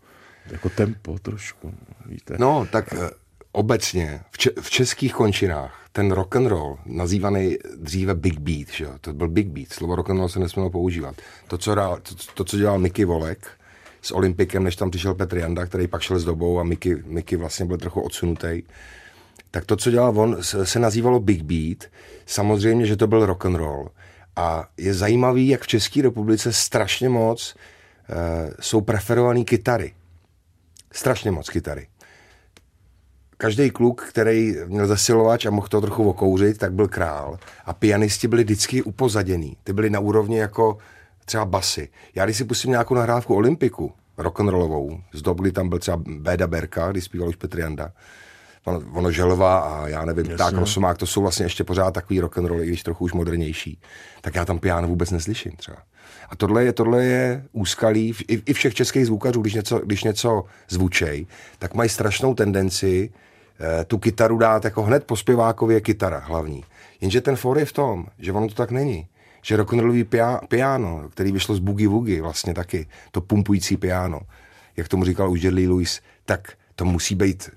jako 0.51 0.69
tempo 0.69 1.19
trošku, 1.19 1.73
víte. 2.05 2.35
No, 2.39 2.67
tak 2.71 2.93
eh, 2.93 3.09
obecně 3.57 4.19
v, 4.31 4.37
če- 4.37 4.61
v 4.61 4.69
českých 4.69 5.13
končinách 5.13 5.85
ten 5.91 6.11
rock 6.11 6.35
and 6.35 6.47
roll, 6.47 6.77
nazývaný 6.85 7.57
dříve 7.77 8.15
Big 8.15 8.39
Beat, 8.39 8.67
že? 8.67 8.87
to 9.01 9.13
byl 9.13 9.27
Big 9.27 9.47
Beat, 9.47 9.69
slovo 9.69 9.95
rock 9.95 10.09
and 10.09 10.17
roll 10.17 10.29
se 10.29 10.39
nesmělo 10.39 10.69
používat. 10.69 11.15
To, 11.47 11.57
co, 11.57 11.75
dál, 11.75 11.99
to, 12.03 12.15
to, 12.33 12.43
co 12.43 12.57
dělal 12.57 12.79
Mickey 12.79 13.05
Volek 13.05 13.47
s 14.01 14.11
Olympikem, 14.11 14.63
než 14.63 14.75
tam 14.75 14.89
přišel 14.89 15.13
Petr 15.13 15.37
Janda, 15.37 15.65
který 15.65 15.87
pak 15.87 16.01
šel 16.01 16.19
s 16.19 16.25
dobou 16.25 16.59
a 16.59 16.63
Mickey, 16.63 17.03
Mickey 17.05 17.37
vlastně 17.37 17.65
byl 17.65 17.77
trochu 17.77 18.01
odsunutý, 18.01 18.63
tak 19.51 19.65
to, 19.65 19.75
co 19.75 19.91
dělal 19.91 20.19
on, 20.19 20.37
se, 20.43 20.79
nazývalo 20.79 21.19
Big 21.19 21.41
Beat. 21.41 21.91
Samozřejmě, 22.25 22.85
že 22.85 22.95
to 22.95 23.07
byl 23.07 23.25
rock 23.25 23.45
and 23.45 23.55
roll. 23.55 23.89
A 24.35 24.67
je 24.77 24.93
zajímavý, 24.93 25.47
jak 25.47 25.61
v 25.61 25.67
České 25.67 26.01
republice 26.01 26.53
strašně 26.53 27.09
moc 27.09 27.55
e, 28.09 28.53
jsou 28.59 28.81
preferované 28.81 29.43
kytary. 29.43 29.93
Strašně 30.91 31.31
moc 31.31 31.49
kytary 31.49 31.87
každý 33.37 33.69
kluk, 33.69 34.05
který 34.09 34.55
měl 34.65 34.87
zesilovač 34.87 35.45
a 35.45 35.49
mohl 35.49 35.67
to 35.67 35.81
trochu 35.81 36.09
okouřit, 36.09 36.57
tak 36.57 36.73
byl 36.73 36.87
král. 36.87 37.39
A 37.65 37.73
pianisti 37.73 38.27
byli 38.27 38.43
vždycky 38.43 38.83
upozaděný. 38.83 39.57
Ty 39.63 39.73
byli 39.73 39.89
na 39.89 39.99
úrovni 39.99 40.37
jako 40.37 40.77
třeba 41.25 41.45
basy. 41.45 41.89
Já 42.15 42.25
když 42.25 42.37
si 42.37 42.45
pustím 42.45 42.71
nějakou 42.71 42.95
nahrávku 42.95 43.35
Olympiku, 43.35 43.91
rock'n'rollovou, 44.17 45.01
z 45.13 45.21
dob, 45.21 45.41
kdy 45.41 45.51
tam 45.51 45.69
byl 45.69 45.79
třeba 45.79 45.97
Béda 46.07 46.47
Berka, 46.47 46.91
kdy 46.91 47.01
zpíval 47.01 47.29
už 47.29 47.35
Petr 47.35 47.59
Janda, 47.59 47.91
ono, 48.63 48.81
ono 48.93 49.11
Želva 49.11 49.59
a 49.59 49.87
já 49.87 50.05
nevím, 50.05 50.25
Jasně. 50.25 50.37
tak 50.37 50.53
Rosomák, 50.53 50.97
to 50.97 51.05
jsou 51.05 51.21
vlastně 51.21 51.45
ještě 51.45 51.63
pořád 51.63 51.93
takový 51.93 52.19
rock'n'roll, 52.19 52.63
i 52.63 52.67
když 52.67 52.83
trochu 52.83 53.03
už 53.03 53.13
modernější. 53.13 53.79
Tak 54.21 54.35
já 54.35 54.45
tam 54.45 54.59
piano 54.59 54.87
vůbec 54.87 55.11
neslyším 55.11 55.51
třeba. 55.51 55.77
A 56.29 56.35
tohle 56.35 56.65
je, 56.65 56.73
tohle 56.73 57.05
je 57.05 57.45
úskalí 57.51 58.13
i, 58.27 58.41
i 58.45 58.53
všech 58.53 58.75
českých 58.75 59.05
zvukařů, 59.05 59.41
když 59.41 59.53
něco, 59.53 59.79
když 59.79 60.03
něco 60.03 60.43
zvučej, 60.69 61.27
tak 61.59 61.73
mají 61.73 61.89
strašnou 61.89 62.33
tendenci 62.33 63.09
tu 63.87 63.97
kytaru 63.97 64.37
dát 64.37 64.65
jako 64.65 64.83
hned 64.83 65.03
po 65.03 65.15
zpěvákově 65.15 65.81
kytara 65.81 66.19
hlavní. 66.19 66.63
Jenže 67.01 67.21
ten 67.21 67.35
for 67.35 67.57
je 67.57 67.65
v 67.65 67.73
tom, 67.73 68.05
že 68.19 68.31
ono 68.31 68.47
to 68.47 68.53
tak 68.53 68.71
není. 68.71 69.07
Že 69.41 69.57
rock'n'rollový 69.57 70.07
piano, 70.47 71.09
který 71.09 71.31
vyšlo 71.31 71.55
z 71.55 71.59
Boogie 71.59 71.89
Woogie 71.89 72.21
vlastně 72.21 72.53
taky, 72.53 72.87
to 73.11 73.21
pumpující 73.21 73.77
piano, 73.77 74.21
jak 74.77 74.87
tomu 74.87 75.05
říkal 75.05 75.31
už 75.31 75.41
Jerry 75.41 75.67
Lewis, 75.67 76.01
tak 76.25 76.51
to 76.75 76.85
musí 76.85 77.15
být 77.15 77.49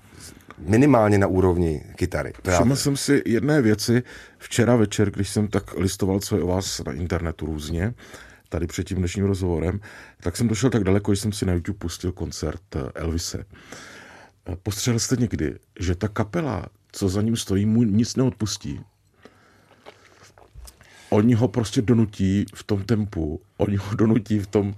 minimálně 0.57 1.17
na 1.17 1.27
úrovni 1.27 1.83
kytary. 1.95 2.33
Všiml 2.53 2.75
jsem 2.75 2.97
si 2.97 3.21
jedné 3.25 3.61
věci 3.61 4.03
včera 4.37 4.75
večer, 4.75 5.11
když 5.11 5.29
jsem 5.29 5.47
tak 5.47 5.77
listoval, 5.77 6.19
co 6.19 6.37
je 6.37 6.43
o 6.43 6.47
vás 6.47 6.81
na 6.85 6.93
internetu 6.93 7.45
různě, 7.45 7.93
tady 8.49 8.67
před 8.67 8.83
tím 8.83 8.97
dnešním 8.97 9.25
rozhovorem, 9.25 9.79
tak 10.19 10.37
jsem 10.37 10.47
došel 10.47 10.69
tak 10.69 10.83
daleko, 10.83 11.15
že 11.15 11.21
jsem 11.21 11.31
si 11.31 11.45
na 11.45 11.53
YouTube 11.53 11.77
pustil 11.77 12.11
koncert 12.11 12.61
Elvise. 12.95 13.45
Postřehl 14.63 14.99
jste 14.99 15.15
někdy, 15.15 15.55
že 15.79 15.95
ta 15.95 16.07
kapela, 16.07 16.65
co 16.91 17.09
za 17.09 17.21
ním 17.21 17.37
stojí, 17.37 17.65
mu 17.65 17.83
nic 17.83 18.15
neodpustí. 18.15 18.79
Oni 21.09 21.33
ho 21.33 21.47
prostě 21.47 21.81
donutí 21.81 22.45
v 22.55 22.63
tom 22.63 22.83
tempu, 22.83 23.41
oni 23.57 23.75
ho 23.75 23.95
donutí 23.95 24.39
v 24.39 24.47
tom... 24.47 24.75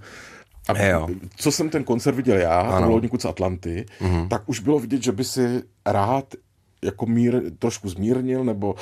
A 0.68 0.82
jo. 0.82 1.08
co 1.36 1.52
jsem 1.52 1.70
ten 1.70 1.84
koncert 1.84 2.14
viděl 2.14 2.36
já, 2.36 2.60
ano. 2.60 2.80
to 2.80 2.86
bylo 2.86 3.00
někud 3.00 3.22
z 3.22 3.24
Atlanty, 3.24 3.86
mm-hmm. 4.00 4.28
tak 4.28 4.42
už 4.46 4.60
bylo 4.60 4.78
vidět, 4.78 5.02
že 5.02 5.12
by 5.12 5.24
si 5.24 5.62
rád 5.86 6.34
jako 6.82 7.06
mír, 7.06 7.42
trošku 7.58 7.88
zmírnil 7.88 8.44
nebo 8.44 8.74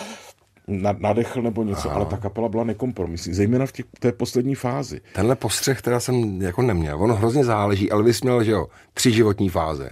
nadechl 0.99 1.43
nebo 1.43 1.65
něco, 1.65 1.89
Aha. 1.89 1.97
ale 1.97 2.07
ta 2.07 2.17
kapela 2.17 2.49
byla 2.49 2.65
nekompromisní, 2.65 3.35
zejména 3.35 3.67
v 3.67 3.73
těch, 3.73 3.87
té 3.99 4.13
poslední 4.13 4.55
fázi. 4.55 5.01
Tenhle 5.13 5.37
postřeh 5.37 5.83
teda 5.83 6.01
jsem 6.01 6.43
jako 6.43 6.63
neměl. 6.63 7.03
Ono 7.03 7.15
hrozně 7.15 7.45
záleží. 7.45 7.91
Elvis 7.91 8.23
měl, 8.23 8.45
že 8.45 8.51
jo, 8.51 8.67
tři 8.95 9.13
životní 9.13 9.49
fáze. 9.49 9.91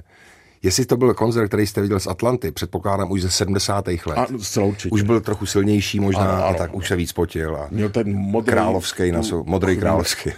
Jestli 0.63 0.87
to 0.87 0.97
byl 0.97 1.15
koncert, 1.15 1.49
který 1.49 1.67
jste 1.67 1.81
viděl 1.81 2.01
z 2.01 2.07
Atlanty, 2.07 2.51
předpokládám 2.51 3.11
už 3.11 3.23
ze 3.23 3.31
70. 3.31 3.89
let. 3.89 4.17
A, 4.17 4.27
určitě. 4.63 4.93
Už 4.93 5.03
byl 5.03 5.21
trochu 5.21 5.47
silnější 5.47 6.01
možná 6.01 6.23
ano, 6.23 6.33
ano. 6.33 6.45
a 6.45 6.55
tak 6.55 6.75
už 6.75 6.89
se 6.89 6.97
víc 6.97 7.13
potil. 7.13 7.57
A 7.57 7.69
Měl 7.71 7.89
ten 7.89 8.17
modrý... 8.17 8.53
Královský, 8.53 9.13
na 9.13 9.21
modrý 9.45 9.77
královský. 9.77 10.31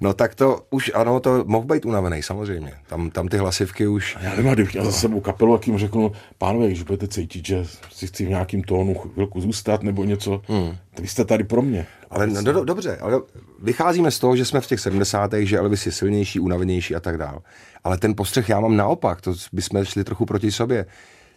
No 0.00 0.12
tak 0.12 0.34
to 0.34 0.66
už, 0.70 0.90
ano, 0.94 1.20
to 1.20 1.44
mohl 1.46 1.66
být 1.66 1.84
unavený, 1.84 2.22
samozřejmě. 2.22 2.72
Tam, 2.86 3.10
tam 3.10 3.28
ty 3.28 3.36
hlasivky 3.36 3.86
už... 3.86 4.16
A 4.16 4.22
já 4.22 4.30
nevím, 4.30 4.52
kdybych 4.52 4.72
měl 4.72 4.84
za 4.84 4.92
sebou 4.92 5.20
kapelu, 5.20 5.52
jak 5.52 5.66
jim 5.66 5.78
řeknu, 5.78 6.12
pánové, 6.38 6.66
když 6.66 6.82
budete 6.82 7.08
cítit, 7.08 7.46
že 7.46 7.66
si 7.92 8.06
chci 8.06 8.26
v 8.26 8.28
nějakým 8.28 8.62
tónu 8.62 8.94
chvilku 8.94 9.40
zůstat 9.40 9.82
nebo 9.82 10.04
něco, 10.04 10.42
hmm. 10.48 10.76
vy 11.00 11.08
jste 11.08 11.24
tady 11.24 11.44
pro 11.44 11.62
mě. 11.62 11.86
Ale 12.10 12.26
no, 12.26 12.42
do, 12.42 12.64
dobře, 12.64 12.96
ale 12.96 13.20
vycházíme 13.62 14.10
z 14.10 14.18
toho, 14.18 14.36
že 14.36 14.44
jsme 14.44 14.60
v 14.60 14.66
těch 14.66 14.80
70. 14.80 15.32
že 15.32 15.58
Elvis 15.58 15.86
je 15.86 15.92
silnější, 15.92 16.40
unavenější 16.40 16.94
a 16.94 17.00
tak 17.00 17.18
dál. 17.18 17.42
Ale 17.84 17.98
ten 17.98 18.16
postřeh 18.16 18.48
já 18.48 18.60
mám 18.60 18.76
naopak, 18.76 19.20
to 19.20 19.34
bychom 19.52 19.84
šli 19.84 20.04
trochu 20.04 20.26
proti 20.26 20.52
sobě. 20.52 20.86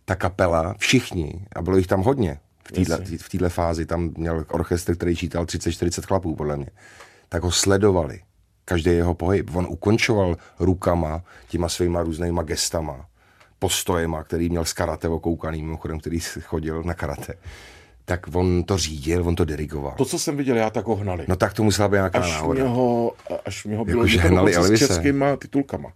Ta 0.06 0.16
kapela, 0.16 0.76
všichni, 0.78 1.46
a 1.56 1.62
bylo 1.62 1.78
jich 1.78 1.88
tam 1.88 2.02
hodně 2.02 2.40
v 3.18 3.30
této 3.30 3.50
fázi, 3.50 3.86
tam 3.86 4.12
měl 4.18 4.46
orchestr, 4.50 4.96
který 4.96 5.16
čítal 5.16 5.46
30-40 5.46 6.02
chlapů, 6.08 6.36
podle 6.36 6.58
mě, 6.58 6.68
tak 7.30 7.44
ho 7.44 7.52
sledovali. 7.52 8.20
Každý 8.66 8.90
jeho 8.90 9.14
pohyb. 9.14 9.56
On 9.56 9.68
ukončoval 9.70 10.38
rukama, 10.60 11.22
těma 11.48 11.70
svýma 11.70 12.04
různýma 12.04 12.44
gestama, 12.44 13.06
postojema, 13.60 14.24
který 14.24 14.50
měl 14.50 14.66
z 14.66 14.74
karate 14.74 15.08
okoukaný, 15.08 15.62
mimochodem, 15.62 16.00
který 16.00 16.20
chodil 16.20 16.84
na 16.84 16.94
karate 16.94 17.34
tak 18.06 18.36
on 18.36 18.64
to 18.64 18.78
řídil, 18.78 19.28
on 19.28 19.36
to 19.36 19.46
dirigoval. 19.46 19.94
To, 19.98 20.06
co 20.06 20.20
jsem 20.20 20.38
viděl 20.38 20.58
já, 20.58 20.70
tak 20.70 20.86
ho 20.86 20.96
hnali. 20.96 21.26
No 21.28 21.36
tak 21.36 21.54
to 21.54 21.64
musela 21.64 21.88
být 21.88 21.96
nějaká 21.96 22.20
až 22.20 22.32
náhoda. 22.32 22.64
Mě 22.64 22.70
ho, 22.70 23.14
až 23.46 23.66
mě 23.66 23.78
ho 23.78 23.86
bylo 23.86 24.06
jako, 24.06 24.28
hnali 24.28 24.54
s 24.54 24.80
českýma 24.80 25.36
titulkama. 25.36 25.92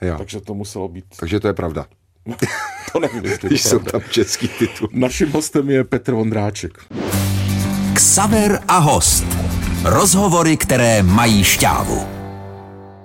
Jo. 0.00 0.14
Takže 0.18 0.40
to 0.40 0.54
muselo 0.54 0.88
být... 0.88 1.04
Takže 1.20 1.40
to 1.40 1.48
je 1.48 1.54
pravda. 1.54 1.86
to 2.92 3.00
nevím, 3.00 3.24
jestli 3.24 3.48
Když 3.48 3.62
jsou 3.62 3.78
tam 3.78 4.00
český 4.10 4.48
titul. 4.48 4.88
Naším 4.92 5.32
hostem 5.32 5.70
je 5.70 5.84
Petr 5.84 6.12
Vondráček. 6.12 6.78
Ksaver 7.94 8.60
a 8.68 8.78
host. 8.78 9.35
Rozhovory, 9.84 10.56
které 10.56 11.02
mají 11.02 11.44
šťávu. 11.44 12.06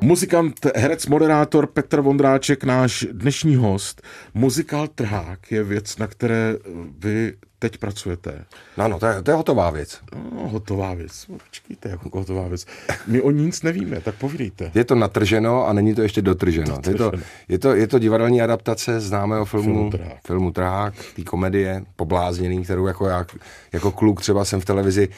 Muzikant, 0.02 0.66
herec, 0.76 1.06
moderátor 1.06 1.68
Petr 1.68 2.02
Vondráček, 2.02 2.64
náš 2.64 3.08
dnešní 3.12 3.56
host. 3.56 4.02
Muzikál 4.34 4.88
Trhák 4.88 5.52
je 5.52 5.64
věc, 5.64 5.98
na 5.98 6.08
které 6.08 6.56
vy 6.98 7.34
teď 7.60 7.78
pracujete. 7.78 8.46
No, 8.78 8.88
no, 8.88 9.00
to 9.00 9.06
je, 9.06 9.22
to 9.24 9.32
je 9.32 9.36
hotová 9.36 9.70
věc. 9.70 10.00
No, 10.16 10.48
hotová 10.48 10.94
věc. 10.94 11.26
No, 11.30 11.38
počkejte, 11.38 11.90
jako 11.90 12.20
hotová 12.20 12.48
věc. 12.48 12.66
My 13.08 13.22
o 13.22 13.32
ní 13.32 13.46
nic 13.46 13.62
nevíme, 13.64 14.02
tak 14.02 14.16
povídejte. 14.16 14.72
Je 14.76 14.84
to 14.84 14.96
natrženo 14.96 15.68
a 15.68 15.74
není 15.74 15.96
to 15.96 16.02
ještě 16.02 16.22
dotrženo. 16.22 16.76
dotrženo. 16.76 17.06
Je, 17.06 17.20
to, 17.20 17.24
je, 17.50 17.60
to, 17.60 17.76
je 17.76 17.88
to 17.88 18.00
divadelní 18.00 18.42
adaptace 18.42 19.00
známého 19.00 19.46
filmu, 19.46 19.66
filmu 19.66 19.90
Trhák, 19.90 20.18
filmu 20.28 20.52
Trhák 20.52 20.94
té 21.16 21.24
komedie, 21.24 21.84
poblázněný, 21.96 22.64
kterou 22.64 22.88
jako, 22.88 23.08
já, 23.08 23.26
jako 23.74 23.92
kluk 23.92 24.22
třeba 24.22 24.46
jsem 24.46 24.62
v 24.62 24.66
televizi 24.66 25.10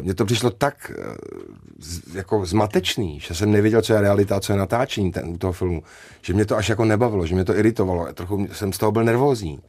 mně 0.00 0.14
to 0.14 0.24
přišlo 0.24 0.50
tak 0.50 0.92
eh, 0.98 1.16
jako 2.14 2.46
zmatečný, 2.46 3.20
že 3.20 3.34
jsem 3.34 3.52
nevěděl, 3.52 3.82
co 3.82 3.92
je 3.92 4.00
realita, 4.00 4.40
co 4.40 4.52
je 4.52 4.58
natáčení 4.58 5.12
ten, 5.12 5.38
toho 5.38 5.52
filmu, 5.52 5.82
že 6.22 6.32
mě 6.32 6.44
to 6.44 6.56
až 6.56 6.68
jako 6.68 6.84
nebavilo, 6.84 7.26
že 7.26 7.34
mě 7.34 7.44
to 7.44 7.56
iritovalo, 7.56 8.12
trochu 8.12 8.46
jsem 8.52 8.72
z 8.72 8.78
toho 8.78 8.92
byl 8.92 9.04
nervózní. 9.04 9.60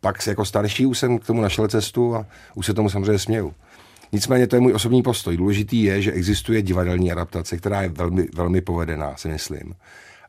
Pak 0.00 0.26
jako 0.26 0.44
starší 0.44 0.86
už 0.86 0.98
jsem 0.98 1.18
k 1.18 1.26
tomu 1.26 1.42
našel 1.42 1.68
cestu 1.68 2.16
a 2.16 2.26
už 2.54 2.66
se 2.66 2.74
tomu 2.74 2.90
samozřejmě 2.90 3.18
směju. 3.18 3.54
Nicméně 4.12 4.46
to 4.46 4.56
je 4.56 4.60
můj 4.60 4.72
osobní 4.72 5.02
postoj. 5.02 5.36
Důležitý 5.36 5.82
je, 5.82 6.02
že 6.02 6.12
existuje 6.12 6.62
divadelní 6.62 7.12
adaptace, 7.12 7.56
která 7.56 7.82
je 7.82 7.88
velmi, 7.88 8.28
velmi 8.34 8.60
povedená, 8.60 9.16
si 9.16 9.28
myslím. 9.28 9.74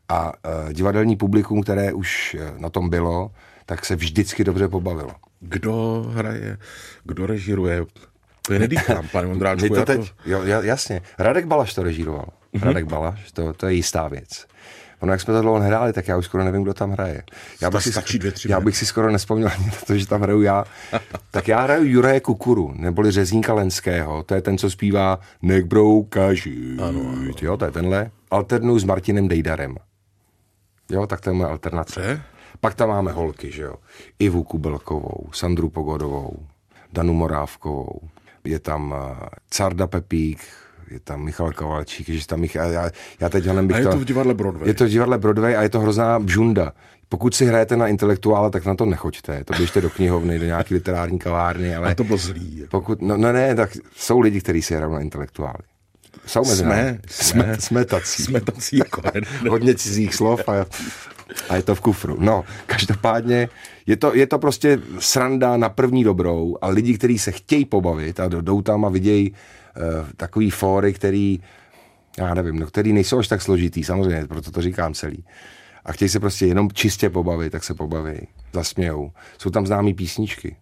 A 0.09 0.33
uh, 0.33 0.73
divadelní 0.73 1.15
publikum, 1.15 1.63
které 1.63 1.93
už 1.93 2.37
na 2.57 2.69
tom 2.69 2.89
bylo, 2.89 3.31
tak 3.65 3.85
se 3.85 3.95
vždycky 3.95 4.43
dobře 4.43 4.67
pobavilo. 4.67 5.11
Kdo 5.39 6.05
hraje, 6.13 6.57
kdo 7.03 7.25
režiruje, 7.25 7.85
to 8.47 8.53
je 8.53 8.59
nedýchám, 8.59 9.07
pane 9.11 9.27
Vondráčku. 9.27 9.69
to 9.75 9.85
teď, 9.85 10.09
to... 10.09 10.29
jo, 10.29 10.61
jasně. 10.61 11.01
Radek 11.19 11.45
Balaš 11.45 11.73
to 11.73 11.83
režíroval. 11.83 12.25
Mm-hmm. 12.53 12.63
Radek 12.63 12.85
Balaš, 12.85 13.31
to, 13.31 13.53
to 13.53 13.67
je 13.67 13.73
jistá 13.73 14.07
věc. 14.07 14.45
Ono, 15.01 15.11
jak 15.11 15.21
jsme 15.21 15.33
to 15.33 15.41
dlouho 15.41 15.59
nehráli, 15.59 15.93
tak 15.93 16.07
já 16.07 16.17
už 16.17 16.25
skoro 16.25 16.43
nevím, 16.43 16.63
kdo 16.63 16.73
tam 16.73 16.91
hraje. 16.91 17.23
Já 17.61 17.71
bych, 17.71 17.83
si, 17.83 18.19
dvě, 18.19 18.31
tři 18.31 18.51
já 18.51 18.59
bych 18.59 18.77
si 18.77 18.85
skoro 18.85 19.11
nespomněl 19.11 19.49
ani 19.53 19.65
na 19.65 19.71
to, 19.87 19.97
že 19.97 20.07
tam 20.07 20.21
hraju 20.21 20.41
já. 20.41 20.65
tak 21.31 21.47
já 21.47 21.61
hraju 21.61 21.85
Juraje 21.85 22.19
Kukuru, 22.19 22.73
neboli 22.75 23.11
Řezníka 23.11 23.53
Lenského. 23.53 24.23
To 24.23 24.35
je 24.35 24.41
ten, 24.41 24.57
co 24.57 24.69
zpívá 24.69 25.19
Nek 25.41 25.65
broukaži. 25.65 26.77
Ano, 26.81 26.99
ano. 27.09 27.31
Jo, 27.41 27.57
to 27.57 27.65
je 27.65 27.71
tenhle. 27.71 28.11
Alternuju 28.31 28.79
s 28.79 28.83
Martinem 28.83 29.27
Dejdarem. 29.27 29.75
Jo, 30.91 31.07
tak 31.07 31.21
to 31.21 31.29
je 31.29 31.33
moje 31.33 31.49
alternace. 31.49 32.21
Pak 32.59 32.73
tam 32.73 32.89
máme 32.89 33.11
holky, 33.11 33.51
že 33.51 33.61
jo. 33.61 33.75
Ivu 34.19 34.43
Kubelkovou, 34.43 35.29
Sandru 35.33 35.69
Pogodovou, 35.69 36.45
Danu 36.93 37.13
Morávkovou, 37.13 38.01
je 38.45 38.59
tam 38.59 38.95
eh, 38.97 39.25
Carda 39.49 39.87
Pepík, 39.87 40.39
je 40.91 40.99
tam 40.99 41.23
Michal 41.23 41.51
Kovalčík, 41.51 42.09
že 42.09 42.27
tam 42.27 42.39
Michal, 42.39 42.71
já, 42.71 42.89
já 43.19 43.29
teď 43.29 43.45
ho 43.45 43.63
bych 43.63 43.75
a 43.75 43.79
je 43.79 43.85
to, 43.85 43.91
to 43.91 43.99
v 43.99 44.05
divadle 44.05 44.33
Broadway. 44.33 44.69
Je 44.69 44.73
to 44.73 44.85
v 44.85 44.89
divadle 44.89 45.17
Broadway 45.17 45.57
a 45.57 45.61
je 45.61 45.69
to 45.69 45.79
hrozná 45.79 46.19
bžunda. 46.19 46.73
Pokud 47.09 47.35
si 47.35 47.45
hrajete 47.45 47.77
na 47.77 47.87
intelektuála, 47.87 48.49
tak 48.49 48.65
na 48.65 48.75
to 48.75 48.85
nechoďte. 48.85 49.43
To 49.43 49.53
běžte 49.53 49.81
do 49.81 49.89
knihovny, 49.89 50.39
do 50.39 50.45
nějaké 50.45 50.73
literární 50.73 51.19
kavárny. 51.19 51.75
Ale 51.75 51.91
a 51.91 51.95
to 51.95 52.03
bylo 52.03 52.17
zlý. 52.17 52.57
Jako. 52.57 52.69
Pokud, 52.71 53.01
no, 53.01 53.17
no 53.17 53.33
ne, 53.33 53.55
tak 53.55 53.77
jsou 53.95 54.19
lidi, 54.19 54.41
kteří 54.41 54.61
si 54.61 54.75
hrajou 54.75 54.93
na 54.93 54.99
intelektuály. 54.99 55.63
Jsou 56.25 56.39
mezi 56.39 56.63
jsme, 56.63 56.99
jsme, 57.07 57.43
jsme, 57.43 57.57
jsme 57.59 57.85
tací. 57.85 58.23
Jsme 58.23 58.41
tací 58.41 58.77
jako 58.77 59.01
Hodně 59.49 59.75
cizích 59.75 60.15
slov 60.15 60.49
a, 60.49 60.65
a 61.49 61.55
je 61.55 61.63
to 61.63 61.75
v 61.75 61.81
kufru. 61.81 62.17
No, 62.19 62.43
každopádně 62.65 63.49
je 63.85 63.97
to, 63.97 64.15
je 64.15 64.27
to 64.27 64.39
prostě 64.39 64.79
sranda 64.99 65.57
na 65.57 65.69
první 65.69 66.03
dobrou 66.03 66.57
a 66.61 66.67
lidi, 66.67 66.97
kteří 66.97 67.19
se 67.19 67.31
chtějí 67.31 67.65
pobavit 67.65 68.19
a 68.19 68.27
jdou 68.27 68.61
tam 68.61 68.85
a 68.85 68.89
vidějí 68.89 69.31
uh, 69.31 70.09
takový 70.17 70.49
fóry, 70.49 70.93
který, 70.93 71.39
já 72.17 72.33
nevím, 72.33 72.59
no, 72.59 72.67
který 72.67 72.93
nejsou 72.93 73.19
až 73.19 73.27
tak 73.27 73.41
složitý, 73.41 73.83
samozřejmě, 73.83 74.27
proto 74.27 74.51
to 74.51 74.61
říkám 74.61 74.93
celý. 74.93 75.25
A 75.85 75.91
chtějí 75.91 76.09
se 76.09 76.19
prostě 76.19 76.45
jenom 76.45 76.71
čistě 76.71 77.09
pobavit, 77.09 77.51
tak 77.51 77.63
se 77.63 77.73
pobaví, 77.73 78.27
zasmějou. 78.53 79.11
Jsou 79.37 79.49
tam 79.49 79.67
známé 79.67 79.93
písničky. 79.93 80.55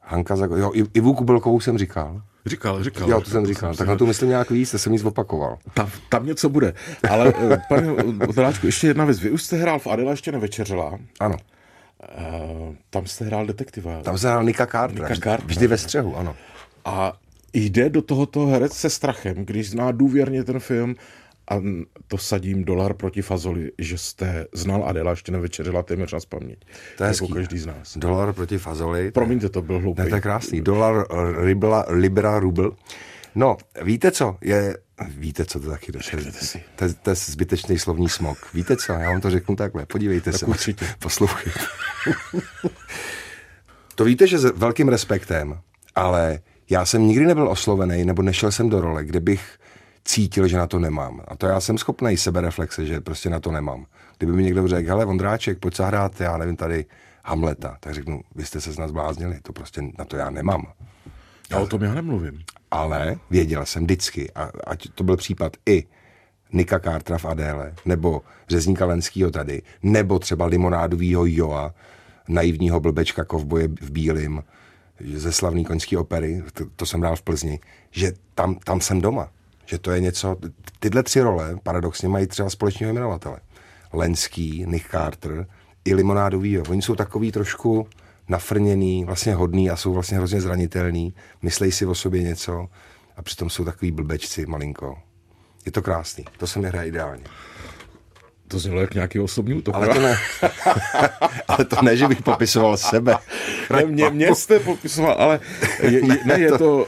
Hanka 0.00 0.36
Zago... 0.36 0.56
Jo, 0.56 0.72
Ivu 0.94 1.14
Kubelkovou 1.14 1.60
jsem 1.60 1.78
říkal. 1.78 2.22
Říkal, 2.46 2.84
říkal. 2.84 3.10
Jo, 3.10 3.20
to 3.20 3.30
jsem 3.30 3.46
říkal. 3.46 3.74
Tak 3.74 3.88
na 3.88 3.96
to 3.96 4.06
myslím 4.06 4.28
nějak 4.28 4.50
víc, 4.50 4.74
jsem 4.74 4.92
nic 4.92 5.04
opakoval. 5.04 5.58
Tam, 5.74 5.90
tam 6.08 6.26
něco 6.26 6.48
bude. 6.48 6.74
Ale, 7.10 7.32
eh, 7.52 7.62
pane 7.68 7.92
Oteláčku, 8.28 8.66
ještě 8.66 8.86
jedna 8.86 9.04
věc. 9.04 9.20
Vy 9.20 9.30
už 9.30 9.42
jste 9.42 9.56
hrál 9.56 9.78
v 9.78 9.86
Adela 9.86 10.10
ještě 10.10 10.32
nevečeřela. 10.32 10.98
Ano. 11.20 11.36
Uh, 12.18 12.74
tam 12.90 13.06
jste 13.06 13.24
hrál 13.24 13.46
detektiva. 13.46 14.02
Tam 14.02 14.18
se 14.18 14.28
hrál 14.28 14.44
Nika 14.44 14.66
Carter. 14.66 15.02
Nika 15.02 15.14
Carter. 15.14 15.46
Vždy 15.46 15.66
ve 15.66 15.78
střehu, 15.78 16.16
ano. 16.16 16.36
A 16.84 17.12
jde 17.52 17.90
do 17.90 18.02
tohoto 18.02 18.46
herec 18.46 18.72
se 18.72 18.90
strachem, 18.90 19.34
když 19.44 19.70
zná 19.70 19.92
důvěrně 19.92 20.44
ten 20.44 20.60
film 20.60 20.96
a 21.50 21.62
to 22.08 22.18
sadím 22.18 22.64
dolar 22.64 22.94
proti 22.94 23.22
fazoli, 23.22 23.72
že 23.78 23.98
jste 23.98 24.46
znal 24.52 24.84
Adela, 24.86 25.10
ještě 25.10 25.32
nevečeřila 25.32 25.82
téměř 25.82 26.12
na 26.12 26.18
paměť. 26.28 26.58
To 26.96 27.04
je 27.04 27.08
jako 27.08 27.28
každý 27.28 27.58
z 27.58 27.66
nás. 27.66 27.96
Dolar 27.96 28.32
proti 28.32 28.58
fazoli. 28.58 29.10
Promiňte, 29.10 29.48
to 29.48 29.62
byl 29.62 29.78
hloupý. 29.78 30.02
Ne, 30.02 30.08
to 30.08 30.14
je 30.14 30.20
krásný. 30.20 30.60
Dolar, 30.60 31.06
ribla, 31.44 31.84
libra, 31.88 32.38
rubl. 32.38 32.76
No, 33.34 33.56
víte 33.82 34.10
co? 34.10 34.36
Je, 34.40 34.76
víte, 35.08 35.44
co 35.44 35.60
to 35.60 35.70
taky 35.70 35.92
došlo. 35.92 36.18
To, 36.76 36.84
to 37.02 37.10
je 37.10 37.16
zbytečný 37.16 37.78
slovní 37.78 38.08
smog. 38.08 38.38
Víte 38.54 38.76
co? 38.76 38.92
Já 38.92 39.10
vám 39.10 39.20
to 39.20 39.30
řeknu 39.30 39.56
takhle. 39.56 39.86
Podívejte 39.86 40.30
tak 40.30 40.40
se. 40.40 40.46
Určitě. 40.46 40.86
Poslouchejte. 40.98 41.60
to 43.94 44.04
víte, 44.04 44.26
že 44.26 44.38
s 44.38 44.44
velkým 44.44 44.88
respektem, 44.88 45.60
ale 45.94 46.40
já 46.70 46.86
jsem 46.86 47.06
nikdy 47.06 47.26
nebyl 47.26 47.48
oslovený, 47.48 48.04
nebo 48.04 48.22
nešel 48.22 48.52
jsem 48.52 48.68
do 48.68 48.80
role, 48.80 49.04
kde 49.04 49.20
bych 49.20 49.58
cítil, 50.04 50.48
že 50.48 50.56
na 50.56 50.66
to 50.66 50.78
nemám. 50.78 51.20
A 51.28 51.36
to 51.36 51.46
já 51.46 51.60
jsem 51.60 51.78
schopný 51.78 52.16
sebereflexe, 52.16 52.86
že 52.86 53.00
prostě 53.00 53.30
na 53.30 53.40
to 53.40 53.52
nemám. 53.52 53.86
Kdyby 54.18 54.32
mi 54.32 54.42
někdo 54.42 54.68
řekl, 54.68 54.88
hele, 54.88 55.04
Vondráček, 55.04 55.58
pojď 55.58 55.76
zahrát, 55.76 56.20
já 56.20 56.36
nevím, 56.36 56.56
tady 56.56 56.84
Hamleta, 57.24 57.76
tak 57.80 57.94
řeknu, 57.94 58.20
vy 58.34 58.44
jste 58.44 58.60
se 58.60 58.72
z 58.72 58.78
nás 58.78 58.90
bláznili, 58.90 59.40
to 59.42 59.52
prostě 59.52 59.82
na 59.98 60.04
to 60.04 60.16
já 60.16 60.30
nemám. 60.30 60.66
Já 61.50 61.58
o 61.58 61.66
tom 61.66 61.82
já 61.82 61.94
nemluvím. 61.94 62.42
Ale 62.70 63.16
věděl 63.30 63.66
jsem 63.66 63.82
vždycky, 63.82 64.32
a 64.32 64.50
ať 64.66 64.88
to 64.94 65.04
byl 65.04 65.16
případ 65.16 65.56
i 65.66 65.84
Nika 66.52 66.78
Cartera 66.78 67.18
v 67.18 67.24
Adéle, 67.24 67.74
nebo 67.84 68.22
Řezníka 68.48 68.86
Lenskýho 68.86 69.30
tady, 69.30 69.62
nebo 69.82 70.18
třeba 70.18 70.46
limonádovýho 70.46 71.26
Joa, 71.26 71.74
naivního 72.28 72.80
blbečka 72.80 73.24
kovboje 73.24 73.68
v 73.68 73.90
bílém, 73.90 74.42
ze 75.14 75.32
slavný 75.32 75.64
koňský 75.64 75.96
opery, 75.96 76.42
to, 76.52 76.64
to 76.76 76.86
jsem 76.86 77.00
hrál 77.00 77.16
v 77.16 77.22
Plzni, 77.22 77.60
že 77.90 78.12
tam, 78.34 78.54
tam 78.54 78.80
jsem 78.80 79.00
doma. 79.00 79.28
Že 79.70 79.78
to 79.78 79.90
je 79.90 80.00
něco, 80.00 80.36
tyhle 80.78 81.02
tři 81.02 81.20
role 81.20 81.56
paradoxně 81.62 82.08
mají 82.08 82.26
třeba 82.26 82.50
společného 82.50 82.92
jmenovatele. 82.92 83.38
Lenský, 83.92 84.64
Nick 84.66 84.90
Carter 84.90 85.46
i 85.84 85.94
limonádový. 85.94 86.58
Oni 86.58 86.82
jsou 86.82 86.94
takový 86.94 87.32
trošku 87.32 87.88
nafrněný, 88.28 89.04
vlastně 89.04 89.34
hodný 89.34 89.70
a 89.70 89.76
jsou 89.76 89.92
vlastně 89.92 90.16
hrozně 90.16 90.40
zranitelný, 90.40 91.14
myslej 91.42 91.72
si 91.72 91.86
o 91.86 91.94
sobě 91.94 92.22
něco 92.22 92.66
a 93.16 93.22
přitom 93.22 93.50
jsou 93.50 93.64
takový 93.64 93.90
blbečci 93.90 94.46
malinko. 94.46 94.98
Je 95.66 95.72
to 95.72 95.82
krásný, 95.82 96.24
to 96.38 96.46
se 96.46 96.58
mi 96.58 96.68
hraje 96.68 96.88
ideálně. 96.88 97.24
To 98.48 98.58
znělo 98.58 98.80
jak 98.80 98.94
nějaký 98.94 99.20
osobní 99.20 99.54
útok. 99.54 99.74
Ale 99.74 99.88
to 99.88 100.00
ne, 100.00 100.16
ale 101.48 101.64
to 101.64 101.82
ne, 101.82 101.96
že 101.96 102.08
bych 102.08 102.22
popisoval 102.22 102.76
sebe. 102.76 103.16
Ne, 103.72 103.84
mě, 103.84 104.10
mě 104.10 104.34
jste 104.34 104.58
popisoval, 104.58 105.16
ale 105.18 105.40
je, 105.82 106.06
je, 106.06 106.18
ne, 106.24 106.40
je 106.40 106.58
to 106.58 106.86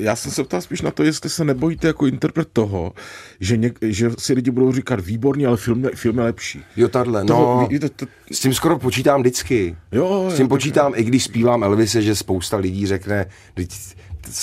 já 0.00 0.16
jsem 0.16 0.32
se 0.32 0.44
ptal 0.44 0.60
spíš 0.60 0.82
na 0.82 0.90
to, 0.90 1.02
jestli 1.02 1.30
se 1.30 1.44
nebojíte 1.44 1.86
jako 1.86 2.06
interpret 2.06 2.48
toho, 2.52 2.92
že, 3.40 3.56
něk, 3.56 3.78
že 3.82 4.10
si 4.18 4.32
lidi 4.32 4.50
budou 4.50 4.72
říkat 4.72 5.00
výborný, 5.00 5.46
ale 5.46 5.56
film, 5.56 5.84
film 5.94 6.18
je 6.18 6.24
lepší. 6.24 6.64
Jo, 6.76 6.88
tahle, 6.88 7.24
no, 7.24 7.68
to, 7.80 7.88
to, 7.88 8.06
s 8.32 8.40
tím 8.40 8.54
skoro 8.54 8.78
počítám 8.78 9.20
vždycky. 9.20 9.76
Jo, 9.92 10.30
s 10.30 10.36
tím 10.36 10.44
jo, 10.44 10.48
počítám, 10.48 10.92
tak... 10.92 11.00
i 11.00 11.04
když 11.04 11.24
zpívám 11.24 11.64
Elvise, 11.64 12.02
že 12.02 12.16
spousta 12.16 12.56
lidí 12.56 12.86
řekne, 12.86 13.26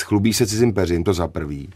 chlubí 0.03 0.33
se 0.33 0.47
cizím 0.47 0.73
peřím, 0.73 1.03
to 1.03 1.13
za 1.13 1.27
prvý 1.27 1.69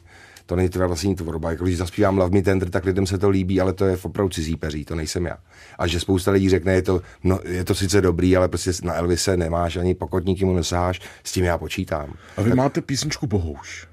to 0.51 0.55
není 0.55 0.69
tvoje 0.69 0.87
vlastní 0.87 1.15
tvorba. 1.15 1.51
Jako 1.51 1.63
když 1.63 1.77
zaspívám 1.77 2.17
Love 2.17 2.35
Me 2.35 2.41
Tender, 2.41 2.69
tak 2.69 2.85
lidem 2.85 3.05
se 3.05 3.17
to 3.17 3.29
líbí, 3.29 3.61
ale 3.61 3.73
to 3.73 3.85
je 3.85 3.97
opravdu 4.03 4.29
cizí 4.29 4.55
peří, 4.55 4.85
to 4.85 4.95
nejsem 4.95 5.25
já. 5.25 5.37
A 5.79 5.87
že 5.87 5.99
spousta 5.99 6.31
lidí 6.31 6.49
řekne, 6.49 6.73
je 6.73 6.81
to, 6.81 7.01
no, 7.23 7.39
je 7.43 7.63
to 7.63 7.75
sice 7.75 8.01
dobrý, 8.01 8.37
ale 8.37 8.47
prostě 8.47 8.71
na 8.83 8.93
Elvise 8.93 9.37
nemáš 9.37 9.77
ani 9.77 9.95
pokotníky 9.95 10.45
mu 10.45 10.53
nesáš, 10.53 11.01
s 11.23 11.31
tím 11.31 11.45
já 11.45 11.57
počítám. 11.57 12.13
A 12.37 12.41
vy 12.41 12.49
tak... 12.49 12.57
máte 12.57 12.81
písničku 12.81 13.27
Bohouš. 13.27 13.87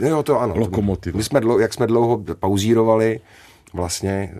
No 0.00 0.08
jo, 0.08 0.22
to 0.22 0.40
ano. 0.40 0.54
Lokomotiv. 0.56 1.14
My 1.14 1.24
jsme, 1.24 1.40
dlouho, 1.40 1.58
jak 1.58 1.74
jsme 1.74 1.86
dlouho 1.86 2.24
pauzírovali, 2.34 3.20
vlastně, 3.72 4.34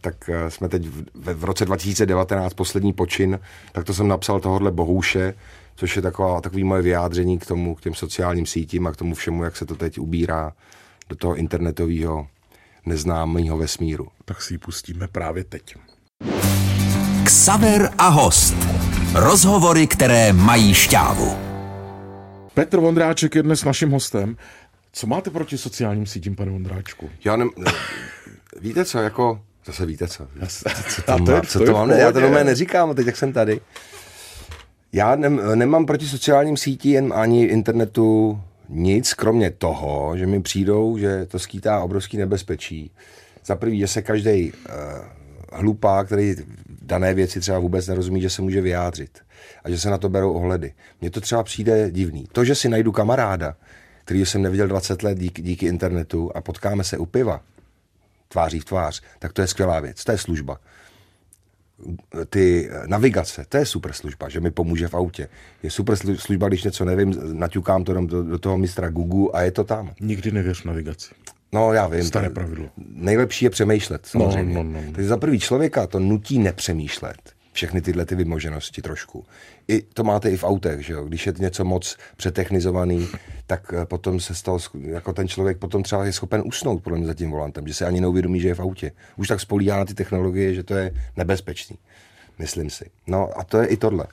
tak 0.00 0.30
eh, 0.32 0.50
jsme 0.50 0.68
teď 0.68 0.86
v, 0.86 1.34
v 1.34 1.44
roce 1.44 1.64
2019, 1.64 2.54
poslední 2.54 2.92
počin, 2.92 3.40
tak 3.72 3.84
to 3.84 3.94
jsem 3.94 4.08
napsal 4.08 4.40
tohohle 4.40 4.70
Bohouše, 4.70 5.34
což 5.76 5.96
je 5.96 6.02
taková, 6.02 6.40
takový 6.40 6.64
moje 6.64 6.82
vyjádření 6.82 7.38
k 7.38 7.46
tomu, 7.46 7.74
k 7.74 7.80
těm 7.80 7.94
sociálním 7.94 8.46
sítím 8.46 8.86
a 8.86 8.92
k 8.92 8.96
tomu 8.96 9.14
všemu, 9.14 9.44
jak 9.44 9.56
se 9.56 9.66
to 9.66 9.74
teď 9.74 9.98
ubírá 9.98 10.52
do 11.08 11.16
toho 11.16 11.34
internetového 11.34 12.26
neznámého 12.86 13.56
vesmíru. 13.58 14.08
Tak 14.24 14.42
si 14.42 14.54
ji 14.54 14.58
pustíme 14.58 15.08
právě 15.08 15.44
teď. 15.44 15.74
Ksaver 17.24 17.90
a 17.98 18.08
host. 18.08 18.54
Rozhovory, 19.14 19.86
které 19.86 20.32
mají 20.32 20.74
šťávu. 20.74 21.36
Petr 22.54 22.80
Vondráček 22.80 23.34
je 23.34 23.42
dnes 23.42 23.64
naším 23.64 23.90
hostem. 23.90 24.36
Co 24.92 25.06
máte 25.06 25.30
proti 25.30 25.58
sociálním 25.58 26.06
sítím, 26.06 26.36
pane 26.36 26.50
Vondráčku? 26.50 27.10
Já 27.24 27.36
ne, 27.36 27.44
víte 28.60 28.84
co, 28.84 28.98
jako, 28.98 29.40
zase 29.66 29.86
víte 29.86 30.08
co, 30.08 30.26
co 30.94 31.02
to, 31.02 31.12
A 31.12 31.16
to 31.16 31.22
má, 31.24 31.32
je- 31.36 31.42
co 31.42 31.60
to 31.64 31.72
mám, 31.72 31.90
já 31.90 32.12
to 32.12 32.20
normálně 32.20 32.44
neříkám, 32.44 32.94
teď 32.94 33.06
jak 33.06 33.16
jsem 33.16 33.32
tady. 33.32 33.60
Já 34.92 35.16
ne, 35.16 35.28
nemám 35.54 35.86
proti 35.86 36.06
sociálním 36.06 36.56
sítím 36.56 37.12
ani 37.12 37.44
internetu 37.44 38.40
nic, 38.68 39.14
kromě 39.14 39.50
toho, 39.50 40.16
že 40.16 40.26
mi 40.26 40.42
přijdou, 40.42 40.98
že 40.98 41.26
to 41.26 41.38
skýtá 41.38 41.80
obrovský 41.80 42.16
nebezpečí. 42.16 42.90
Za 43.44 43.56
prvý, 43.56 43.78
že 43.78 43.88
se 43.88 44.02
každý 44.02 44.52
uh, 44.52 44.58
hlupák, 45.52 46.06
který 46.06 46.34
dané 46.82 47.14
věci 47.14 47.40
třeba 47.40 47.58
vůbec 47.58 47.86
nerozumí, 47.86 48.20
že 48.20 48.30
se 48.30 48.42
může 48.42 48.60
vyjádřit 48.60 49.18
a 49.64 49.70
že 49.70 49.78
se 49.78 49.90
na 49.90 49.98
to 49.98 50.08
berou 50.08 50.32
ohledy. 50.32 50.74
Mně 51.00 51.10
to 51.10 51.20
třeba 51.20 51.42
přijde 51.42 51.90
divný. 51.90 52.26
To, 52.32 52.44
že 52.44 52.54
si 52.54 52.68
najdu 52.68 52.92
kamaráda, 52.92 53.56
který 54.04 54.26
jsem 54.26 54.42
neviděl 54.42 54.68
20 54.68 55.02
let 55.02 55.18
díky, 55.18 55.42
díky 55.42 55.66
internetu 55.66 56.30
a 56.34 56.40
potkáme 56.40 56.84
se 56.84 56.98
u 56.98 57.06
piva, 57.06 57.40
tváří 58.28 58.60
v 58.60 58.64
tvář, 58.64 59.02
tak 59.18 59.32
to 59.32 59.40
je 59.40 59.46
skvělá 59.46 59.80
věc, 59.80 60.04
to 60.04 60.12
je 60.12 60.18
služba 60.18 60.60
ty 62.30 62.70
navigace, 62.86 63.44
to 63.48 63.56
je 63.56 63.66
super 63.66 63.92
služba, 63.92 64.28
že 64.28 64.40
mi 64.40 64.50
pomůže 64.50 64.88
v 64.88 64.94
autě. 64.94 65.28
Je 65.62 65.70
super 65.70 65.94
slu- 65.94 66.16
služba, 66.16 66.48
když 66.48 66.64
něco 66.64 66.84
nevím, 66.84 67.14
naťukám 67.32 67.84
to 67.84 67.94
do, 67.94 68.22
do 68.22 68.38
toho 68.38 68.58
mistra 68.58 68.88
Google 68.90 69.28
a 69.32 69.42
je 69.42 69.50
to 69.50 69.64
tam. 69.64 69.90
Nikdy 70.00 70.32
nevěř 70.32 70.64
navigaci. 70.64 71.14
No 71.52 71.72
já 71.72 71.86
vím. 71.86 72.04
Staré 72.04 72.30
pravidlo. 72.30 72.68
Nejlepší 72.94 73.44
je 73.44 73.50
přemýšlet, 73.50 74.06
samozřejmě. 74.06 74.54
No, 74.54 74.62
no, 74.62 74.80
no. 74.86 74.92
Takže 74.92 75.08
za 75.08 75.16
prvý 75.16 75.38
člověka 75.40 75.86
to 75.86 75.98
nutí 76.00 76.38
nepřemýšlet. 76.38 77.37
Všechny 77.58 77.80
tyhle 77.80 78.04
ty 78.04 78.14
vymoženosti 78.14 78.82
trošku. 78.82 79.24
I 79.68 79.82
to 79.82 80.04
máte 80.04 80.30
i 80.30 80.36
v 80.36 80.44
autech, 80.44 80.86
že 80.86 80.92
jo? 80.92 81.04
Když 81.04 81.26
je 81.26 81.32
něco 81.38 81.64
moc 81.64 81.96
přetechnizovaný, 82.16 83.08
tak 83.46 83.74
eh, 83.76 83.84
potom 83.84 84.20
se 84.20 84.34
stal, 84.34 84.58
jako 84.80 85.12
ten 85.12 85.28
člověk 85.28 85.58
potom 85.58 85.82
třeba 85.82 86.04
je 86.04 86.12
schopen 86.12 86.42
usnout 86.44 86.82
podle 86.82 86.98
mě 86.98 87.06
za 87.06 87.14
tím 87.14 87.30
volantem, 87.30 87.68
že 87.68 87.74
se 87.74 87.86
ani 87.86 88.00
neuvědomí, 88.00 88.40
že 88.40 88.48
je 88.48 88.54
v 88.54 88.60
autě. 88.60 88.92
Už 89.16 89.28
tak 89.28 89.40
spolíhá 89.40 89.76
na 89.76 89.84
ty 89.84 89.94
technologie, 89.94 90.54
že 90.54 90.62
to 90.62 90.74
je 90.74 90.94
nebezpečný. 91.16 91.78
Myslím 92.38 92.70
si. 92.70 92.90
No 93.06 93.38
a 93.38 93.44
to 93.44 93.58
je 93.58 93.66
i 93.66 93.76
tohle. 93.76 94.06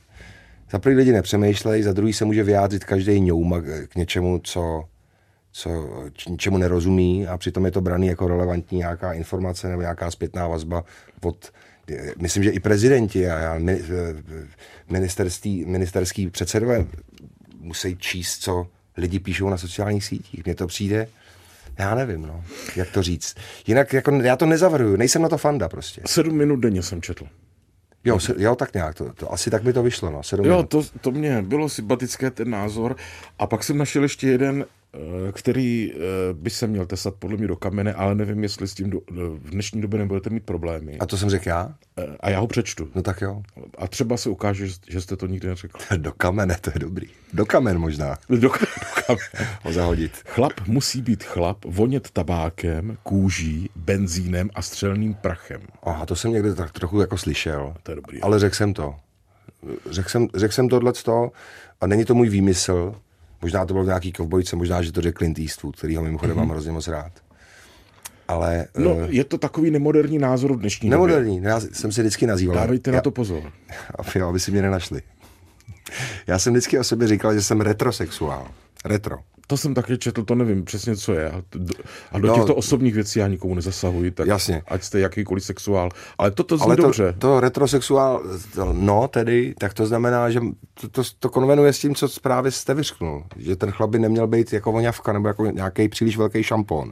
Za 0.72 0.80
prvý 0.80 0.96
lidi 0.96 1.12
nepřemýšlej, 1.12 1.84
za 1.84 1.94
druhý 1.94 2.14
se 2.14 2.26
může 2.26 2.44
vyjádřit 2.44 2.84
každý 2.84 3.22
ňouma 3.22 3.62
k 3.88 3.96
něčemu, 3.96 4.40
co, 4.44 4.84
co, 5.52 5.70
čemu 6.38 6.58
nerozumí 6.58 7.28
a 7.28 7.38
přitom 7.38 7.66
je 7.66 7.72
to 7.72 7.82
braný 7.82 8.08
jako 8.08 8.28
relevantní 8.28 8.78
nějaká 8.78 9.14
informace 9.14 9.70
nebo 9.70 9.82
nějaká 9.82 10.12
zpětná 10.12 10.48
vazba 10.48 10.84
od 11.22 11.52
Myslím, 12.20 12.44
že 12.44 12.50
i 12.50 12.60
prezidenti 12.60 13.30
a 13.30 13.56
mi- 13.58 13.82
ministerský, 14.90 15.66
ministerský 15.66 16.30
předsedové 16.30 16.86
musí 17.60 17.98
číst, 17.98 18.38
co 18.38 18.68
lidi 18.98 19.20
píšou 19.20 19.50
na 19.50 19.58
sociálních 19.58 20.06
sítích. 20.06 20.46
Mně 20.46 20.56
to 20.56 20.68
přijde, 20.68 21.08
já 21.80 21.96
nevím, 21.96 22.22
no, 22.22 22.44
jak 22.76 22.90
to 22.92 23.02
říct. 23.04 23.36
Jinak 23.68 23.94
jako, 23.94 24.12
já 24.12 24.36
to 24.36 24.46
nezavrhuju, 24.46 24.96
nejsem 24.96 25.22
na 25.22 25.30
to 25.30 25.38
fanda 25.38 25.70
prostě. 25.70 26.02
Sedm 26.08 26.38
minut 26.38 26.56
denně 26.56 26.84
jsem 26.84 27.02
četl. 27.02 27.28
Jo, 28.08 28.20
se, 28.20 28.34
jo 28.38 28.56
tak 28.56 28.74
nějak, 28.74 28.96
to, 28.96 29.14
to, 29.14 29.34
asi 29.34 29.50
tak 29.50 29.64
by 29.64 29.74
to 29.74 29.84
vyšlo, 29.84 30.12
no, 30.12 30.24
sedm 30.24 30.46
Jo, 30.46 30.52
minut. 30.56 30.70
to, 30.70 30.84
to 31.02 31.12
mě 31.12 31.42
bylo 31.42 31.70
sympatické, 31.70 32.32
ten 32.32 32.50
názor. 32.50 32.96
A 33.40 33.48
pak 33.48 33.64
jsem 33.64 33.78
našel 33.78 34.04
ještě 34.04 34.28
jeden, 34.28 34.66
eh, 34.66 34.66
který 35.32 35.94
eh, 35.94 35.98
by 36.34 36.50
se 36.50 36.68
měl 36.68 36.86
tesat 36.86 37.16
podle 37.20 37.38
mě 37.38 37.48
do 37.48 37.56
kamene, 37.56 37.94
ale 37.94 38.16
nevím, 38.16 38.44
jestli 38.44 38.68
s 38.68 38.74
tím 38.74 38.90
do, 38.90 39.00
v 39.38 39.50
dnešní 39.50 39.82
době 39.82 40.00
nebudete 40.00 40.30
mít 40.30 40.44
problémy. 40.44 40.98
A 41.00 41.06
to 41.06 41.18
jsem 41.18 41.30
řekl 41.30 41.50
já? 41.50 41.76
Eh, 41.98 42.04
A 42.20 42.30
já 42.30 42.40
ho 42.40 42.48
přečtu. 42.48 42.90
No 42.96 43.02
tak 43.02 43.22
jo. 43.22 43.42
A 43.78 43.88
třeba 43.88 44.18
se 44.18 44.30
ukáže, 44.30 44.68
že- 44.88 45.02
jste 45.02 45.16
to 45.16 45.28
nikdy 45.28 45.48
neřekl. 45.48 45.78
Do 45.98 46.12
kamene, 46.12 46.58
to 46.62 46.72
je 46.74 46.80
dobrý. 46.80 47.08
Do 47.34 47.46
kamen 47.46 47.80
možná 47.80 48.18
Do, 48.30 48.38
do 48.38 48.50
kamene. 48.50 49.22
ho 49.64 49.74
zahodit. 49.74 50.12
Chlap 50.26 50.54
musí 50.68 51.02
být 51.02 51.24
chlap, 51.24 51.66
vonět 51.66 52.12
tabákem, 52.12 52.98
kůží, 53.04 53.70
benzínem 53.76 54.50
a 54.56 54.62
střelným 54.62 55.14
prachem. 55.14 55.62
Aha, 55.84 56.06
to 56.06 56.16
jsem 56.16 56.32
někde 56.32 56.56
tak 56.56 56.72
trochu 56.72 57.00
jako 57.02 57.18
slyšel. 57.18 57.74
To 57.84 57.92
je 57.92 57.96
dobrý. 57.96 58.22
Ale 58.22 58.40
řekl 58.40 58.56
jsem 58.56 58.74
to. 58.74 58.96
Řekl 59.90 60.10
jsem, 60.10 60.28
řekl 60.36 60.54
jsem 60.54 60.70
tohleto 60.70 61.32
a 61.82 61.88
není 61.88 62.06
to 62.06 62.16
můj 62.16 62.30
výmysl. 62.30 62.96
Možná 63.42 63.66
to 63.66 63.74
bylo 63.74 63.84
v 63.84 63.88
nějaký 63.88 64.12
kovbojce, 64.12 64.56
možná, 64.56 64.82
že 64.82 64.92
to 64.92 65.02
řekl 65.02 65.18
Clint 65.18 65.40
Eastwood, 65.40 65.76
který 65.76 65.96
ho 65.96 66.04
mimochodem 66.04 66.38
mám 66.38 66.50
hrozně 66.50 66.72
moc 66.72 66.88
rád. 66.88 67.12
Ale 68.28 68.68
No, 68.78 68.98
eh, 69.00 69.08
je 69.10 69.24
to 69.24 69.38
takový 69.38 69.72
nemoderní 69.72 70.18
názor 70.18 70.54
v 70.54 70.60
dnešní 70.60 70.90
době. 70.90 71.08
nemoderní. 71.08 71.42
Já 71.44 71.60
jsem 71.60 71.92
si 71.92 72.02
vždycky 72.02 72.28
nazýval. 72.28 72.56
Dávejte 72.58 72.90
já, 72.92 72.96
na 72.96 73.02
to 73.02 73.12
pozor. 73.12 73.44
Aby, 73.96 74.22
aby 74.22 74.40
si 74.40 74.52
mě 74.52 74.62
nenašli. 74.62 75.02
Já 76.28 76.40
jsem 76.40 76.54
vždycky 76.54 76.80
o 76.80 76.84
sobě 76.84 77.08
říkal, 77.08 77.34
že 77.34 77.42
jsem 77.44 77.62
retrosexuál. 77.62 78.48
Retro. 78.86 79.18
To 79.48 79.58
jsem 79.58 79.74
taky 79.74 79.98
četl, 79.98 80.24
to 80.24 80.36
nevím 80.36 80.66
přesně, 80.66 80.96
co 80.96 81.14
je. 81.14 81.32
A 81.32 81.42
do, 81.54 81.74
a 82.12 82.20
do 82.20 82.28
No. 82.28 82.36
těchto 82.36 82.56
osobních 82.56 82.94
věcí 82.96 83.20
já 83.20 83.28
nikomu 83.28 83.56
nezasahuji, 83.56 84.12
tak 84.12 84.28
Jasně. 84.28 84.62
ať 84.68 84.84
jste 84.84 85.00
jakýkoliv 85.00 85.44
sexuál. 85.44 85.90
Ale 86.18 86.32
toto 86.32 86.58
zní 86.58 86.66
Ale 86.66 86.76
to, 86.76 86.82
dobře. 86.82 87.16
to 87.20 87.40
retrosexuál, 87.40 88.24
to, 88.56 88.74
no 88.74 89.08
tedy, 89.08 89.54
tak 89.60 89.74
to 89.74 89.86
znamená, 89.86 90.30
že 90.30 90.40
to, 90.82 90.90
to, 90.90 91.02
to 91.20 91.30
konvenuje 91.30 91.74
s 91.74 91.80
tím, 91.80 91.96
co 91.96 92.08
právě 92.22 92.52
jste 92.52 92.74
vyřknul. 92.74 93.24
Že 93.38 93.56
ten 93.56 93.72
chlap 93.72 93.90
by 93.90 94.00
neměl 94.00 94.28
být 94.28 94.54
jako 94.54 94.72
voňavka 94.72 95.14
nebo 95.14 95.28
jako 95.28 95.46
nějaký 95.46 95.88
příliš 95.90 96.18
velký 96.18 96.44
šampon. 96.44 96.92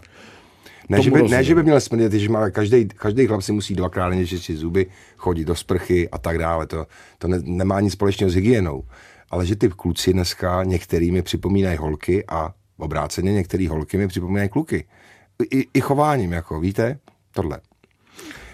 Ne 0.90 1.02
že, 1.02 1.12
by, 1.12 1.24
ne, 1.24 1.44
že 1.44 1.56
by 1.56 1.64
měl 1.64 1.82
smrdět, 1.82 2.14
že 2.14 2.30
má 2.30 2.50
každý, 2.50 2.88
každý 2.88 3.28
chlap 3.28 3.42
si 3.42 3.52
musí 3.52 3.76
dvakrát 3.76 4.10
denně 4.10 4.28
čistit 4.28 4.56
zuby, 4.58 4.86
chodit 5.18 5.46
do 5.46 5.56
sprchy 5.56 6.10
a 6.10 6.18
tak 6.18 6.38
dále. 6.38 6.68
To, 6.68 6.88
to 7.18 7.28
ne, 7.28 7.40
nemá 7.44 7.80
nic 7.80 7.94
společného 7.94 8.30
s 8.32 8.36
hygienou. 8.36 8.84
Ale 9.34 9.46
že 9.46 9.56
ty 9.56 9.70
kluci 9.70 10.14
dneska 10.14 10.64
některý 10.64 11.12
mi 11.12 11.22
připomínají 11.22 11.78
holky 11.78 12.24
a 12.28 12.54
obráceně 12.78 13.34
některý 13.34 13.68
holky 13.68 13.98
mi 13.98 14.08
připomínají 14.08 14.50
kluky. 14.50 14.86
I, 15.52 15.68
I 15.74 15.82
chováním, 15.82 16.32
jako 16.32 16.60
víte, 16.60 17.00
tohle. 17.32 17.60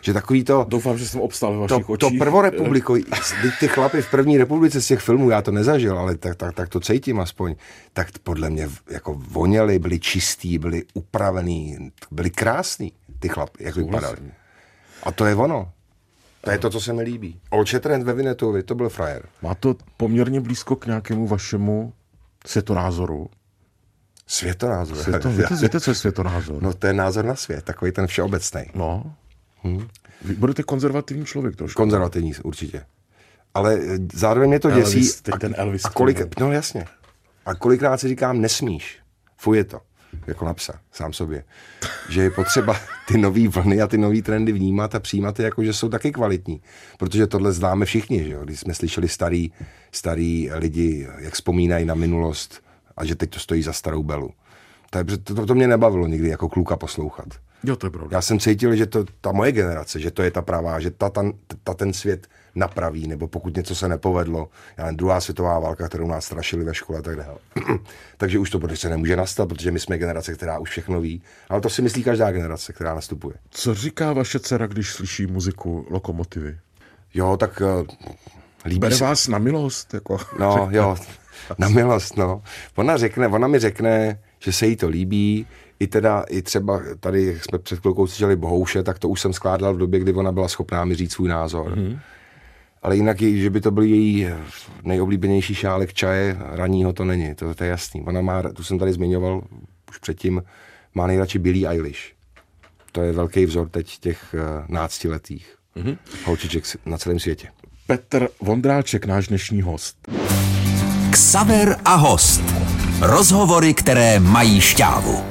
Že 0.01 0.13
takový 0.13 0.43
to... 0.43 0.65
Doufám, 0.69 0.97
že 0.97 1.07
jsem 1.07 1.21
obstál 1.21 1.53
ve 1.53 1.57
vašich 1.59 1.85
To, 1.85 1.97
to 1.97 2.07
očích. 2.07 2.19
prvorepubliko, 2.19 2.95
ty, 3.41 3.51
ty 3.59 3.67
chlapy 3.67 4.01
v 4.01 4.11
první 4.11 4.37
republice 4.37 4.81
z 4.81 4.87
těch 4.87 4.99
filmů, 4.99 5.29
já 5.29 5.41
to 5.41 5.51
nezažil, 5.51 5.99
ale 5.99 6.15
tak, 6.17 6.35
tak, 6.35 6.55
tak 6.55 6.69
to 6.69 6.79
cítím 6.79 7.19
aspoň, 7.19 7.55
tak 7.93 8.07
podle 8.23 8.49
mě 8.49 8.69
jako 8.89 9.13
voněli, 9.13 9.79
byli 9.79 9.99
čistí, 9.99 10.57
byli 10.57 10.83
upravený, 10.93 11.91
byli 12.11 12.29
krásní, 12.29 12.91
ty 13.19 13.29
chlapy, 13.29 13.63
jak 13.63 13.75
vypadali. 13.75 14.17
A 15.03 15.11
to 15.11 15.25
je 15.25 15.35
ono. 15.35 15.71
To 16.41 16.51
je 16.51 16.57
to, 16.57 16.69
co 16.69 16.81
se 16.81 16.93
mi 16.93 17.01
líbí. 17.01 17.41
Olčetrend 17.49 18.03
ve 18.03 18.13
Vinetovi, 18.13 18.63
to 18.63 18.75
byl 18.75 18.89
frajer. 18.89 19.25
Má 19.41 19.55
to 19.55 19.75
poměrně 19.97 20.41
blízko 20.41 20.75
k 20.75 20.85
nějakému 20.85 21.27
vašemu 21.27 21.93
světonázoru. 22.45 23.29
Světonázor. 24.27 24.97
Světo, 24.97 25.29
víte, 25.33 25.55
víte, 25.61 25.79
co 25.79 25.91
je 25.91 25.95
světonázor? 25.95 26.63
No 26.63 26.73
to 26.73 26.87
je 26.87 26.93
názor 26.93 27.25
na 27.25 27.35
svět, 27.35 27.63
takový 27.63 27.91
ten 27.91 28.07
všeobecný. 28.07 28.61
No. 28.75 29.15
Vy 30.21 30.33
budete 30.33 30.63
konzervativní 30.63 31.25
člověk 31.25 31.55
trošku. 31.55 31.77
Konzervativní 31.77 32.33
určitě. 32.43 32.85
Ale 33.53 33.79
eh, 33.81 33.97
zároveň 34.13 34.49
mě 34.49 34.59
to 34.59 34.69
Elvis, 34.69 34.93
děsí. 34.93 35.23
teď 35.23 35.35
ten 35.39 35.55
Elvis 35.57 35.85
a 35.85 35.89
kolik, 35.89 36.39
no 36.39 36.51
jasně. 36.51 36.85
A 37.45 37.55
kolikrát 37.55 37.97
si 37.97 38.07
říkám, 38.07 38.41
nesmíš. 38.41 38.99
Fuj 39.37 39.57
je 39.57 39.63
to. 39.63 39.81
Jako 40.27 40.45
napsa, 40.45 40.79
sám 40.91 41.13
sobě. 41.13 41.43
Že 42.09 42.21
je 42.21 42.31
potřeba 42.31 42.75
ty 43.11 43.17
nové 43.17 43.47
vlny 43.47 43.81
a 43.81 43.87
ty 43.87 43.97
nové 43.97 44.21
trendy 44.21 44.51
vnímat 44.51 44.95
a 44.95 44.99
přijímat 44.99 45.39
je 45.39 45.45
jako, 45.45 45.63
že 45.63 45.73
jsou 45.73 45.89
taky 45.89 46.11
kvalitní. 46.11 46.61
Protože 46.97 47.27
tohle 47.27 47.53
známe 47.53 47.85
všichni, 47.85 48.23
že 48.23 48.31
jo? 48.31 48.45
Když 48.45 48.59
jsme 48.59 48.73
slyšeli 48.73 49.07
starý, 49.07 49.51
starý 49.91 50.49
lidi, 50.53 51.07
jak 51.17 51.33
vzpomínají 51.33 51.85
na 51.85 51.95
minulost 51.95 52.61
a 52.97 53.05
že 53.05 53.15
teď 53.15 53.29
to 53.29 53.39
stojí 53.39 53.63
za 53.63 53.73
starou 53.73 54.03
belu. 54.03 54.29
To, 54.89 55.35
to, 55.35 55.45
to 55.45 55.55
mě 55.55 55.67
nebavilo 55.67 56.07
nikdy 56.07 56.29
jako 56.29 56.49
kluka 56.49 56.75
poslouchat. 56.75 57.27
Jo, 57.63 57.75
to 57.75 57.87
je 57.87 57.91
pravda. 57.91 58.17
Já 58.17 58.21
jsem 58.21 58.39
cítil, 58.39 58.75
že 58.75 58.85
to 58.85 59.05
ta 59.21 59.31
moje 59.31 59.51
generace, 59.51 59.99
že 59.99 60.11
to 60.11 60.21
je 60.21 60.31
ta 60.31 60.41
pravá, 60.41 60.79
že 60.79 60.91
ta, 60.91 61.09
ta, 61.09 61.31
ta 61.63 61.73
ten 61.73 61.93
svět 61.93 62.27
napraví, 62.55 63.07
nebo 63.07 63.27
pokud 63.27 63.57
něco 63.57 63.75
se 63.75 63.87
nepovedlo, 63.87 64.49
já 64.77 64.83
nevím, 64.83 64.97
druhá 64.97 65.21
světová 65.21 65.59
válka, 65.59 65.87
kterou 65.87 66.07
nás 66.07 66.25
strašili 66.25 66.63
ve 66.63 66.73
škole 66.73 66.99
a 66.99 67.01
tak 67.01 67.15
dále. 67.15 67.37
Takže 68.17 68.39
už 68.39 68.49
to 68.49 68.59
prostě 68.59 68.89
nemůže 68.89 69.15
nastat, 69.15 69.49
protože 69.49 69.71
my 69.71 69.79
jsme 69.79 69.97
generace, 69.97 70.33
která 70.33 70.59
už 70.59 70.69
všechno 70.69 71.01
ví. 71.01 71.21
Ale 71.49 71.61
to 71.61 71.69
si 71.69 71.81
myslí 71.81 72.03
každá 72.03 72.31
generace, 72.31 72.73
která 72.73 72.95
nastupuje. 72.95 73.35
Co 73.49 73.73
říká 73.73 74.13
vaše 74.13 74.39
dcera, 74.39 74.67
když 74.67 74.93
slyší 74.93 75.25
muziku 75.25 75.85
Lokomotivy? 75.89 76.57
Jo, 77.13 77.37
tak 77.37 77.61
uh, 77.61 77.87
líbí 78.65 78.79
Bere 78.79 78.95
se. 78.95 79.03
vás 79.03 79.27
na 79.27 79.37
milost? 79.37 79.93
Jako, 79.93 80.17
No, 80.39 80.67
jo, 80.71 80.95
na 81.57 81.69
milost, 81.69 82.17
no. 82.17 82.41
Ona, 82.75 82.97
řekne, 82.97 83.27
ona 83.27 83.47
mi 83.47 83.59
řekne, 83.59 84.19
že 84.39 84.53
se 84.53 84.67
jí 84.67 84.75
to 84.75 84.87
líbí, 84.87 85.47
i 85.79 85.87
teda, 85.87 86.23
i 86.29 86.41
třeba 86.41 86.81
tady, 86.99 87.25
jak 87.25 87.45
jsme 87.45 87.59
před 87.59 87.79
chvilkou 87.79 88.07
slyšeli 88.07 88.35
Bohouše, 88.35 88.83
tak 88.83 88.99
to 88.99 89.09
už 89.09 89.21
jsem 89.21 89.33
skládal 89.33 89.73
v 89.73 89.77
době, 89.77 89.99
kdy 89.99 90.13
ona 90.13 90.31
byla 90.31 90.47
schopná 90.47 90.85
mi 90.85 90.95
říct 90.95 91.13
svůj 91.13 91.29
názor. 91.29 91.77
Mm-hmm. 91.77 91.99
Ale 92.81 92.95
jinak, 92.95 93.21
je- 93.21 93.37
že 93.37 93.49
by 93.49 93.61
to 93.61 93.71
byl 93.71 93.83
její 93.83 94.27
nejoblíbenější 94.83 95.55
šálek 95.55 95.93
čaje 95.93 96.37
raního, 96.39 96.93
to 96.93 97.05
není, 97.05 97.35
to, 97.35 97.55
to 97.55 97.63
je 97.63 97.69
jasný. 97.69 98.01
Ona 98.01 98.21
má, 98.21 98.43
tu 98.43 98.63
jsem 98.63 98.79
tady 98.79 98.93
zmiňoval 98.93 99.41
už 99.89 99.97
předtím, 99.97 100.43
má 100.93 101.07
nejradši 101.07 101.39
Billie 101.39 101.69
Eilish. 101.69 102.13
To 102.91 103.01
je 103.01 103.11
velký 103.11 103.45
vzor 103.45 103.69
teď 103.69 103.99
těch 103.99 104.33
uh, 104.33 104.39
náctiletých 104.67 105.55
mm-hmm. 105.77 105.97
holčiček 106.25 106.63
na 106.85 106.97
celém 106.97 107.19
světě. 107.19 107.47
Petr 107.87 108.27
Vondráček, 108.41 109.05
náš 109.05 109.27
dnešní 109.27 109.61
host. 109.61 109.97
Ksaver 111.11 111.75
a 111.85 111.95
host. 111.95 112.41
Rozhovory, 113.01 113.73
které 113.73 114.19
mají 114.19 114.61
šťávu. 114.61 115.23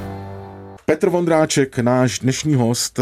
Petr 0.84 1.08
Vondráček, 1.08 1.78
náš 1.78 2.18
dnešní 2.18 2.54
host, 2.54 3.00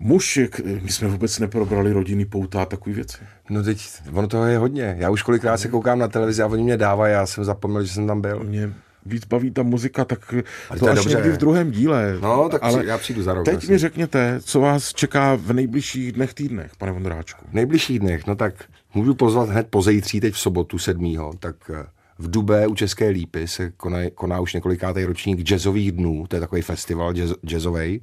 muž, 0.00 0.40
my 0.82 0.90
jsme 0.92 1.08
vůbec 1.08 1.38
neprobrali 1.38 1.92
rodinný 1.92 2.24
poutá 2.24 2.62
a 2.62 2.66
takový 2.66 2.94
věci. 2.94 3.18
No 3.50 3.62
teď, 3.62 3.88
ono 4.12 4.28
toho 4.28 4.44
je 4.44 4.58
hodně. 4.58 4.96
Já 4.98 5.10
už 5.10 5.22
kolikrát 5.22 5.56
se 5.56 5.68
koukám 5.68 5.98
na 5.98 6.08
televizi 6.08 6.42
a 6.42 6.46
oni 6.46 6.62
mě 6.62 6.76
dávají, 6.76 7.12
já 7.12 7.26
jsem 7.26 7.44
zapomněl, 7.44 7.84
že 7.84 7.92
jsem 7.92 8.06
tam 8.06 8.20
byl. 8.20 8.44
Mě 8.44 8.72
víc 9.06 9.24
baví 9.24 9.50
ta 9.50 9.62
muzika, 9.62 10.04
tak 10.04 10.34
Ale 10.70 10.78
to, 10.78 10.84
to 10.84 10.86
je 10.86 10.92
až 10.92 10.98
dobře. 10.98 11.14
někdy 11.14 11.30
v 11.30 11.36
druhém 11.36 11.70
díle. 11.70 12.16
No, 12.20 12.48
tak 12.48 12.62
při- 12.68 12.86
já 12.86 12.98
přijdu 12.98 13.22
za 13.22 13.34
rok 13.34 13.44
Teď 13.44 13.54
zase. 13.54 13.72
mi 13.72 13.78
řekněte, 13.78 14.40
co 14.44 14.60
vás 14.60 14.92
čeká 14.94 15.34
v 15.34 15.52
nejbližších 15.52 16.12
dnech, 16.12 16.34
týdnech, 16.34 16.70
pane 16.78 16.92
Vondráčku. 16.92 17.46
V 17.50 17.54
nejbližších 17.54 17.98
dnech, 17.98 18.26
no 18.26 18.36
tak 18.36 18.54
můžu 18.94 19.14
pozvat 19.14 19.48
hned 19.48 19.66
pozejtří, 19.70 20.20
teď 20.20 20.34
v 20.34 20.38
sobotu 20.38 20.78
7. 20.78 21.16
tak 21.38 21.56
eh, 21.74 21.86
v 22.18 22.30
Dubé 22.30 22.66
u 22.66 22.74
České 22.74 23.08
Lípy 23.08 23.48
se 23.48 23.70
koná, 23.70 23.98
koná 24.14 24.40
už 24.40 24.54
několikátý 24.54 25.04
ročník 25.04 25.40
jazzových 25.40 25.92
dnů, 25.92 26.24
to 26.28 26.36
je 26.36 26.40
takový 26.40 26.62
festival 26.62 27.12
jazz, 27.14 27.32
jazzový, 27.46 28.00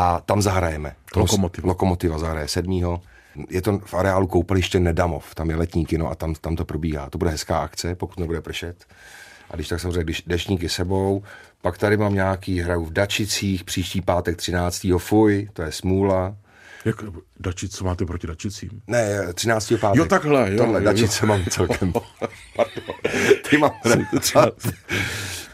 a 0.00 0.20
tam 0.20 0.42
zahrajeme. 0.42 0.96
Lokomotiva. 1.16 1.68
Lokomotiva 1.68 2.18
zahraje 2.18 2.48
7. 2.48 3.00
Je 3.50 3.62
to 3.62 3.78
v 3.78 3.94
areálu 3.94 4.26
koupaliště 4.26 4.80
Nedamov, 4.80 5.34
tam 5.34 5.50
je 5.50 5.56
letní 5.56 5.86
kino 5.86 6.10
a 6.10 6.14
tam, 6.14 6.34
tam 6.34 6.56
to 6.56 6.64
probíhá. 6.64 7.10
To 7.10 7.18
bude 7.18 7.30
hezká 7.30 7.58
akce, 7.58 7.94
pokud 7.94 8.20
nebude 8.20 8.40
pršet. 8.40 8.84
A 9.50 9.56
když 9.56 9.68
tak 9.68 9.80
samozřejmě 9.80 10.04
když 10.04 10.22
dešníky 10.26 10.68
sebou, 10.68 11.22
pak 11.62 11.78
tady 11.78 11.96
mám 11.96 12.14
nějaký, 12.14 12.60
hraju 12.60 12.84
v 12.84 12.92
Dačicích, 12.92 13.64
příští 13.64 14.00
pátek 14.00 14.36
13. 14.36 14.86
fuj, 14.98 15.48
to 15.52 15.62
je 15.62 15.72
smůla. 15.72 16.36
Jak 16.84 16.96
dačit, 17.40 17.72
co 17.72 17.84
máte 17.84 18.06
proti 18.06 18.26
dačicím? 18.26 18.82
Ne, 18.86 19.32
13. 19.34 19.72
pátek. 19.80 19.98
Jo, 19.98 20.04
takhle, 20.04 20.52
jo, 20.52 20.56
Tohle, 20.56 20.80
jo, 20.80 20.84
dačice 20.84 21.26
mám 21.26 21.44
celkem. 21.44 21.92
Ty 23.50 23.58
mám 23.58 23.70
rád. 24.34 24.54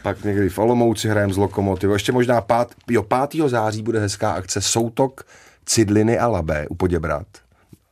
Pak 0.07 0.23
někdy 0.23 0.49
v 0.49 0.59
Olomouci 0.59 1.09
hrajeme 1.09 1.33
z 1.33 1.37
Lokomotivou. 1.37 1.93
Ještě 1.93 2.11
možná 2.11 2.41
pát, 2.41 2.71
jo, 2.89 3.05
5. 3.31 3.49
září 3.49 3.83
bude 3.83 3.99
hezká 3.99 4.31
akce 4.31 4.61
Soutok, 4.61 5.23
Cidliny 5.65 6.19
a 6.19 6.27
Labé 6.27 6.67
u 6.67 6.75
Poděbrat. 6.75 7.27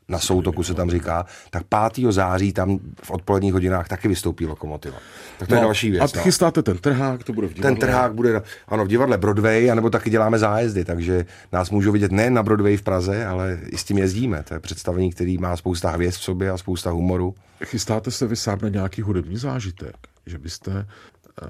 Na 0.10 0.19
Soutoku 0.19 0.63
se 0.63 0.73
tam 0.73 0.91
říká. 0.91 1.25
Tak 1.49 1.63
5. 1.93 2.12
září 2.12 2.54
tam 2.54 2.80
v 3.04 3.12
odpoledních 3.12 3.54
hodinách 3.54 3.88
taky 3.88 4.08
vystoupí 4.08 4.45
Lokomotiva. 4.45 4.97
Tak 5.39 5.47
to 5.47 5.56
no, 5.56 5.62
je 5.62 5.65
další 5.65 5.91
věc. 5.91 6.13
A 6.13 6.17
no. 6.17 6.23
chystáte 6.23 6.63
ten 6.63 6.78
trhák, 6.78 7.23
to 7.23 7.34
bude 7.34 7.47
v 7.47 7.54
divadle. 7.54 7.71
Ten 7.71 7.80
trhák 7.80 8.13
bude, 8.13 8.41
ano, 8.67 8.86
v 8.86 8.88
divadle 8.88 9.17
Broadway, 9.17 9.71
anebo 9.71 9.89
taky 9.89 10.10
děláme 10.10 10.39
zájezdy, 10.39 10.86
takže 10.86 11.25
nás 11.51 11.69
můžou 11.69 11.91
vidět 11.91 12.12
nejen 12.12 12.34
na 12.34 12.43
Broadway 12.43 12.78
v 12.78 12.82
Praze, 12.82 13.25
ale 13.25 13.60
i 13.65 13.78
s 13.78 13.84
tím 13.84 13.97
jezdíme. 13.97 14.43
To 14.43 14.54
je 14.54 14.60
představení, 14.60 15.12
který 15.12 15.38
má 15.38 15.58
spousta 15.58 15.89
hvězd 15.89 16.17
v 16.17 16.23
sobě 16.23 16.49
a 16.49 16.58
spousta 16.58 16.89
humoru. 16.89 17.36
Chystáte 17.65 18.12
se 18.12 18.28
vy 18.28 18.36
sám 18.36 18.60
na 18.62 18.69
nějaký 18.69 19.01
hudební 19.01 19.38
zážitek? 19.38 19.95
Že 20.25 20.38
byste 20.38 20.86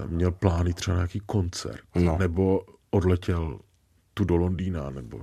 měl 0.07 0.31
plány 0.31 0.73
třeba 0.73 0.95
na 0.95 0.99
nějaký 1.01 1.21
koncert? 1.25 1.79
No. 1.95 2.17
Nebo 2.19 2.61
odletěl 2.91 3.59
tu 4.13 4.23
do 4.23 4.35
Londýna, 4.35 4.89
nebo 4.89 5.21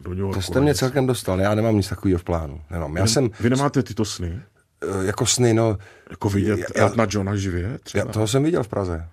do 0.00 0.10
New 0.10 0.18
Yorku? 0.18 0.34
To 0.34 0.42
jste 0.42 0.60
mě 0.60 0.74
celkem 0.74 1.06
dostal, 1.06 1.40
já 1.40 1.54
nemám 1.54 1.76
nic 1.76 1.88
takového 1.88 2.18
v 2.18 2.24
plánu. 2.24 2.60
Nemám. 2.70 2.96
Já 2.96 3.06
jsem 3.06 3.30
Vy 3.40 3.50
nemáte 3.50 3.82
tyto 3.82 4.04
sny? 4.04 4.40
eh, 4.82 5.06
jako 5.06 5.26
sny, 5.26 5.54
no, 5.54 5.78
Jako 6.10 6.28
vidět 6.28 6.58
Já- 6.58 6.66
já- 6.76 6.82
Eltona 6.82 7.06
Johna 7.10 7.36
živě? 7.36 7.78
Třeba? 7.78 8.04
já, 8.06 8.12
toho 8.12 8.28
jsem 8.28 8.42
viděl 8.42 8.62
v 8.62 8.68
Praze. 8.68 9.08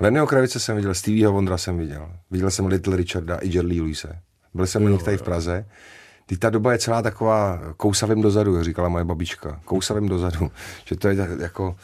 Lennyho 0.00 0.26
Kravice 0.26 0.60
jsem 0.60 0.76
viděl, 0.76 0.94
Stevieho 0.94 1.32
Vondra 1.32 1.58
jsem 1.58 1.78
viděl. 1.78 2.12
Viděl 2.30 2.50
jsem 2.50 2.66
Little 2.66 2.96
Richarda 2.96 3.36
i 3.36 3.56
Jerry 3.56 3.80
Luise. 3.80 4.18
Byl 4.54 4.66
jsem 4.66 4.84
u 4.84 4.88
nich 4.88 5.02
tady 5.02 5.16
v 5.16 5.22
Praze. 5.22 5.66
Teď 6.26 6.38
ta 6.38 6.50
doba 6.50 6.72
je 6.72 6.78
celá 6.78 7.02
taková 7.02 7.60
kousavým 7.76 8.22
dozadu, 8.22 8.54
jak 8.54 8.64
říkala 8.64 8.88
moje 8.88 9.04
babička. 9.04 9.60
Kousavým 9.64 10.08
dozadu. 10.08 10.50
Že 10.84 10.96
to 10.96 11.08
je 11.08 11.16
jako 11.40 11.76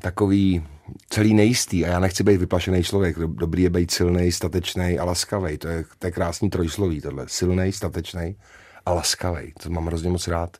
takový 0.00 0.66
celý 1.10 1.34
nejistý 1.34 1.84
a 1.84 1.88
já 1.88 1.98
nechci 2.00 2.22
být 2.24 2.36
vyplašený 2.36 2.82
člověk. 2.82 3.18
Dob- 3.18 3.34
Dobrý 3.36 3.62
je 3.62 3.70
být 3.70 3.90
silný, 3.90 4.32
statečný 4.32 4.98
a 4.98 5.04
laskavý. 5.04 5.58
To 5.58 5.68
je, 5.68 5.84
to 5.98 6.06
je 6.06 6.10
krásný 6.10 6.50
trojsloví 6.50 7.00
tohle. 7.00 7.24
Silný, 7.28 7.72
statečný 7.72 8.36
a 8.86 8.92
laskavý. 8.92 9.52
To 9.62 9.70
mám 9.70 9.86
hrozně 9.86 10.10
moc 10.10 10.28
rád. 10.28 10.56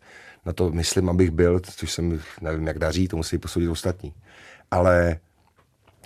Na 0.47 0.53
to 0.53 0.71
myslím, 0.71 1.09
abych 1.09 1.31
byl, 1.31 1.61
což 1.61 1.93
jsem, 1.93 2.21
nevím, 2.41 2.67
jak 2.67 2.79
daří, 2.79 3.09
to 3.09 3.17
musí 3.17 3.39
posoudit 3.39 3.69
ostatní. 3.69 4.15
Ale 4.71 5.17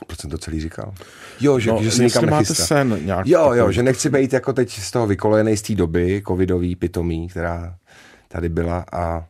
proč 0.07 0.21
jsem 0.21 0.31
to 0.31 0.39
celý 0.39 0.61
říkal? 0.61 0.95
Jo, 1.41 1.59
že, 1.59 1.71
No, 1.71 1.83
že 1.83 1.91
se 1.91 2.05
nikam 2.05 2.31
máte 2.31 2.55
sen 2.55 2.99
nějaký 3.05 3.31
Jo, 3.31 3.53
jo, 3.53 3.73
že 3.73 3.83
nechci 3.83 4.11
být 4.11 4.33
jako 4.33 4.53
teď 4.53 4.71
z 4.71 4.91
toho 4.91 5.07
vykolejený 5.07 5.57
z 5.57 5.63
té 5.63 5.75
doby, 5.75 6.23
covidový, 6.29 6.77
pitomý, 6.77 7.29
která 7.29 7.77
tady 8.29 8.49
byla 8.49 8.85
a 8.93 9.27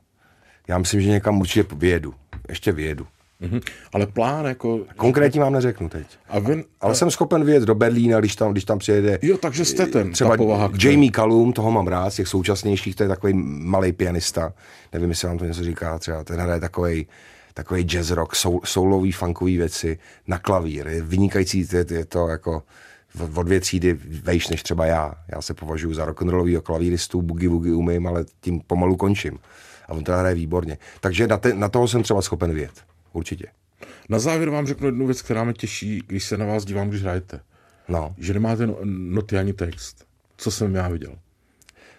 já 0.68 0.78
myslím, 0.78 1.00
že 1.00 1.08
někam 1.08 1.40
určitě 1.40 1.74
vyjedu. 1.76 2.14
Ještě 2.48 2.72
vyjedu. 2.72 3.06
Mhm. 3.40 3.60
Ale 3.92 4.06
plán 4.06 4.46
jako... 4.46 4.80
Konkrétně 4.96 5.40
vám 5.40 5.52
neřeknu 5.52 5.88
teď. 5.88 6.06
A 6.28 6.38
vy, 6.38 6.64
Ale 6.80 6.94
jsem 6.94 7.10
schopen 7.10 7.44
vyjet 7.44 7.62
do 7.62 7.74
Berlína, 7.74 8.20
když 8.20 8.36
tam, 8.36 8.52
když 8.52 8.64
tam 8.64 8.78
přijede 8.78 9.18
Jo, 9.22 9.36
takže 9.36 9.64
jste 9.64 9.86
ten, 9.86 10.12
třeba 10.12 10.30
ta 10.30 10.36
povaha, 10.36 10.70
Jamie 10.82 11.10
Callum, 11.10 11.52
toho 11.52 11.70
mám 11.70 11.86
rád, 11.86 12.10
z 12.10 12.16
těch 12.16 12.28
současnějších, 12.28 12.96
to 12.96 13.02
je 13.02 13.08
takový 13.08 13.32
malý 13.34 13.92
pianista. 13.92 14.52
Nevím, 14.92 15.08
jestli 15.08 15.28
vám 15.28 15.38
to 15.38 15.44
něco 15.44 15.64
říká, 15.64 15.98
třeba 15.98 16.24
ten 16.24 16.40
hraje 16.40 16.60
takový 16.60 17.06
takový 17.54 17.82
jazz 17.82 18.10
rock, 18.10 18.34
soul, 18.34 18.60
soulový, 18.64 19.12
funkový 19.12 19.56
věci 19.56 19.98
na 20.26 20.38
klavír. 20.38 20.86
Je 20.88 21.02
vynikající, 21.02 21.68
je, 21.72 21.84
je 21.90 22.04
to 22.04 22.28
jako 22.28 22.62
o 23.34 23.42
dvě 23.42 23.60
třídy 23.60 23.98
vejš 24.22 24.48
než 24.48 24.62
třeba 24.62 24.86
já. 24.86 25.14
Já 25.34 25.42
se 25.42 25.54
považuji 25.54 25.94
za 25.94 26.04
rock'n'rollovýho 26.04 26.62
klavíristu, 26.62 27.22
boogie 27.22 27.48
woogie 27.48 27.74
umím, 27.74 28.06
ale 28.06 28.24
tím 28.40 28.60
pomalu 28.66 28.96
končím. 28.96 29.38
A 29.88 29.92
on 29.92 30.04
teda 30.04 30.18
hraje 30.18 30.34
výborně. 30.34 30.78
Takže 31.00 31.26
na, 31.26 31.36
te, 31.36 31.54
na 31.54 31.68
toho 31.68 31.88
jsem 31.88 32.02
třeba 32.02 32.22
schopen 32.22 32.54
vyjet. 32.54 32.72
Určitě. 33.18 33.46
Na 34.08 34.18
závěr 34.18 34.50
vám 34.50 34.66
řeknu 34.66 34.86
jednu 34.86 35.06
věc, 35.06 35.22
která 35.22 35.44
mě 35.44 35.52
těší, 35.52 36.02
když 36.06 36.24
se 36.24 36.36
na 36.36 36.46
vás 36.46 36.64
dívám, 36.64 36.88
když 36.88 37.02
hrajete. 37.02 37.40
No, 37.88 38.14
Že 38.18 38.34
nemáte 38.34 38.66
no- 38.66 38.78
noty 38.84 39.38
ani 39.38 39.52
text. 39.52 40.04
Co 40.36 40.50
jsem 40.50 40.74
já 40.74 40.88
viděl. 40.88 41.14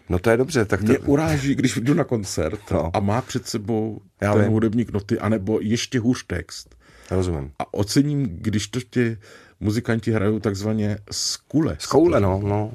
no 0.10 0.20
to 0.20 0.30
je 0.30 0.38
dobře. 0.38 0.66
Tak 0.66 0.80
to, 0.80 0.86
Mě 0.86 1.00
uráží, 1.00 1.56
když 1.56 1.76
jdu 1.78 1.94
na 1.94 2.04
koncert 2.04 2.60
No. 2.72 2.92
a 2.94 3.00
má 3.00 3.22
před 3.22 3.48
sebou 3.48 4.02
Já 4.22 4.34
ten 4.34 4.42
vím. 4.44 4.52
hudebník 4.52 4.92
noty, 4.92 5.20
anebo 5.20 5.60
ještě 5.62 6.00
hůř 6.00 6.24
text. 6.28 6.76
rozumím. 7.12 7.52
A 7.60 7.74
ocením, 7.74 8.24
když 8.26 8.68
to 8.68 8.80
ti 8.90 9.18
muzikanti 9.60 10.12
hrajou 10.12 10.40
takzvaně 10.40 10.98
z 11.12 11.38
kule. 11.38 11.78
Z 11.80 11.86
koule, 11.86 12.20
no, 12.20 12.40
no. 12.44 12.72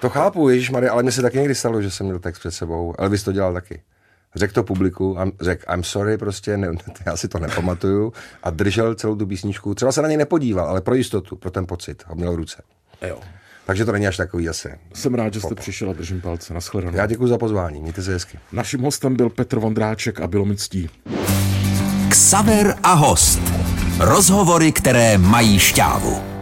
To 0.00 0.08
chápu, 0.08 0.48
Ježíš 0.48 0.70
Maria, 0.70 0.92
ale 0.92 1.02
mně 1.02 1.12
se 1.12 1.22
taky 1.22 1.38
někdy 1.38 1.54
stalo, 1.54 1.82
že 1.82 1.90
jsem 1.90 2.06
měl 2.06 2.18
text 2.18 2.38
před 2.38 2.50
sebou. 2.50 2.94
Elvis 2.98 3.22
to 3.22 3.32
dělal 3.32 3.52
taky. 3.52 3.82
Řekl 4.34 4.54
to 4.54 4.62
publiku, 4.62 5.18
řekl 5.40 5.72
I'm 5.72 5.84
sorry, 5.84 6.18
prostě, 6.18 6.56
ne, 6.56 6.68
já 7.06 7.16
si 7.16 7.28
to 7.28 7.38
nepamatuju 7.38 8.12
a 8.42 8.50
držel 8.50 8.94
celou 8.94 9.16
tu 9.16 9.26
písničku. 9.26 9.74
Třeba 9.74 9.92
se 9.92 10.02
na 10.02 10.08
něj 10.08 10.16
nepodíval, 10.16 10.66
ale 10.68 10.80
pro 10.80 10.94
jistotu, 10.94 11.36
pro 11.36 11.50
ten 11.50 11.66
pocit, 11.66 12.04
ho 12.06 12.14
měl 12.14 12.32
v 12.32 12.36
ruce. 12.36 12.62
Jo. 13.06 13.18
Takže 13.66 13.84
to 13.84 13.92
není 13.92 14.06
až 14.06 14.16
takový 14.16 14.46
zase. 14.46 14.78
Jsem 14.94 15.14
rád, 15.14 15.34
že 15.34 15.40
jste 15.40 15.54
přišel 15.54 15.90
a 15.90 15.92
držím 15.92 16.20
palce. 16.20 16.54
Naschledanou. 16.54 16.96
Já 16.96 17.06
děkuji 17.06 17.26
za 17.26 17.38
pozvání, 17.38 17.80
mějte 17.80 18.02
se 18.02 18.12
hezky. 18.12 18.38
Naším 18.52 18.80
hostem 18.80 19.16
byl 19.16 19.30
Petr 19.30 19.58
Vondráček 19.58 20.20
a 20.20 20.26
bylo 20.26 20.44
mi 20.44 20.56
ctí. 20.56 20.90
Ksaver 22.08 22.76
a 22.82 22.92
host. 22.92 23.40
Rozhovory, 23.98 24.72
které 24.72 25.18
mají 25.18 25.58
šťávu. 25.58 26.33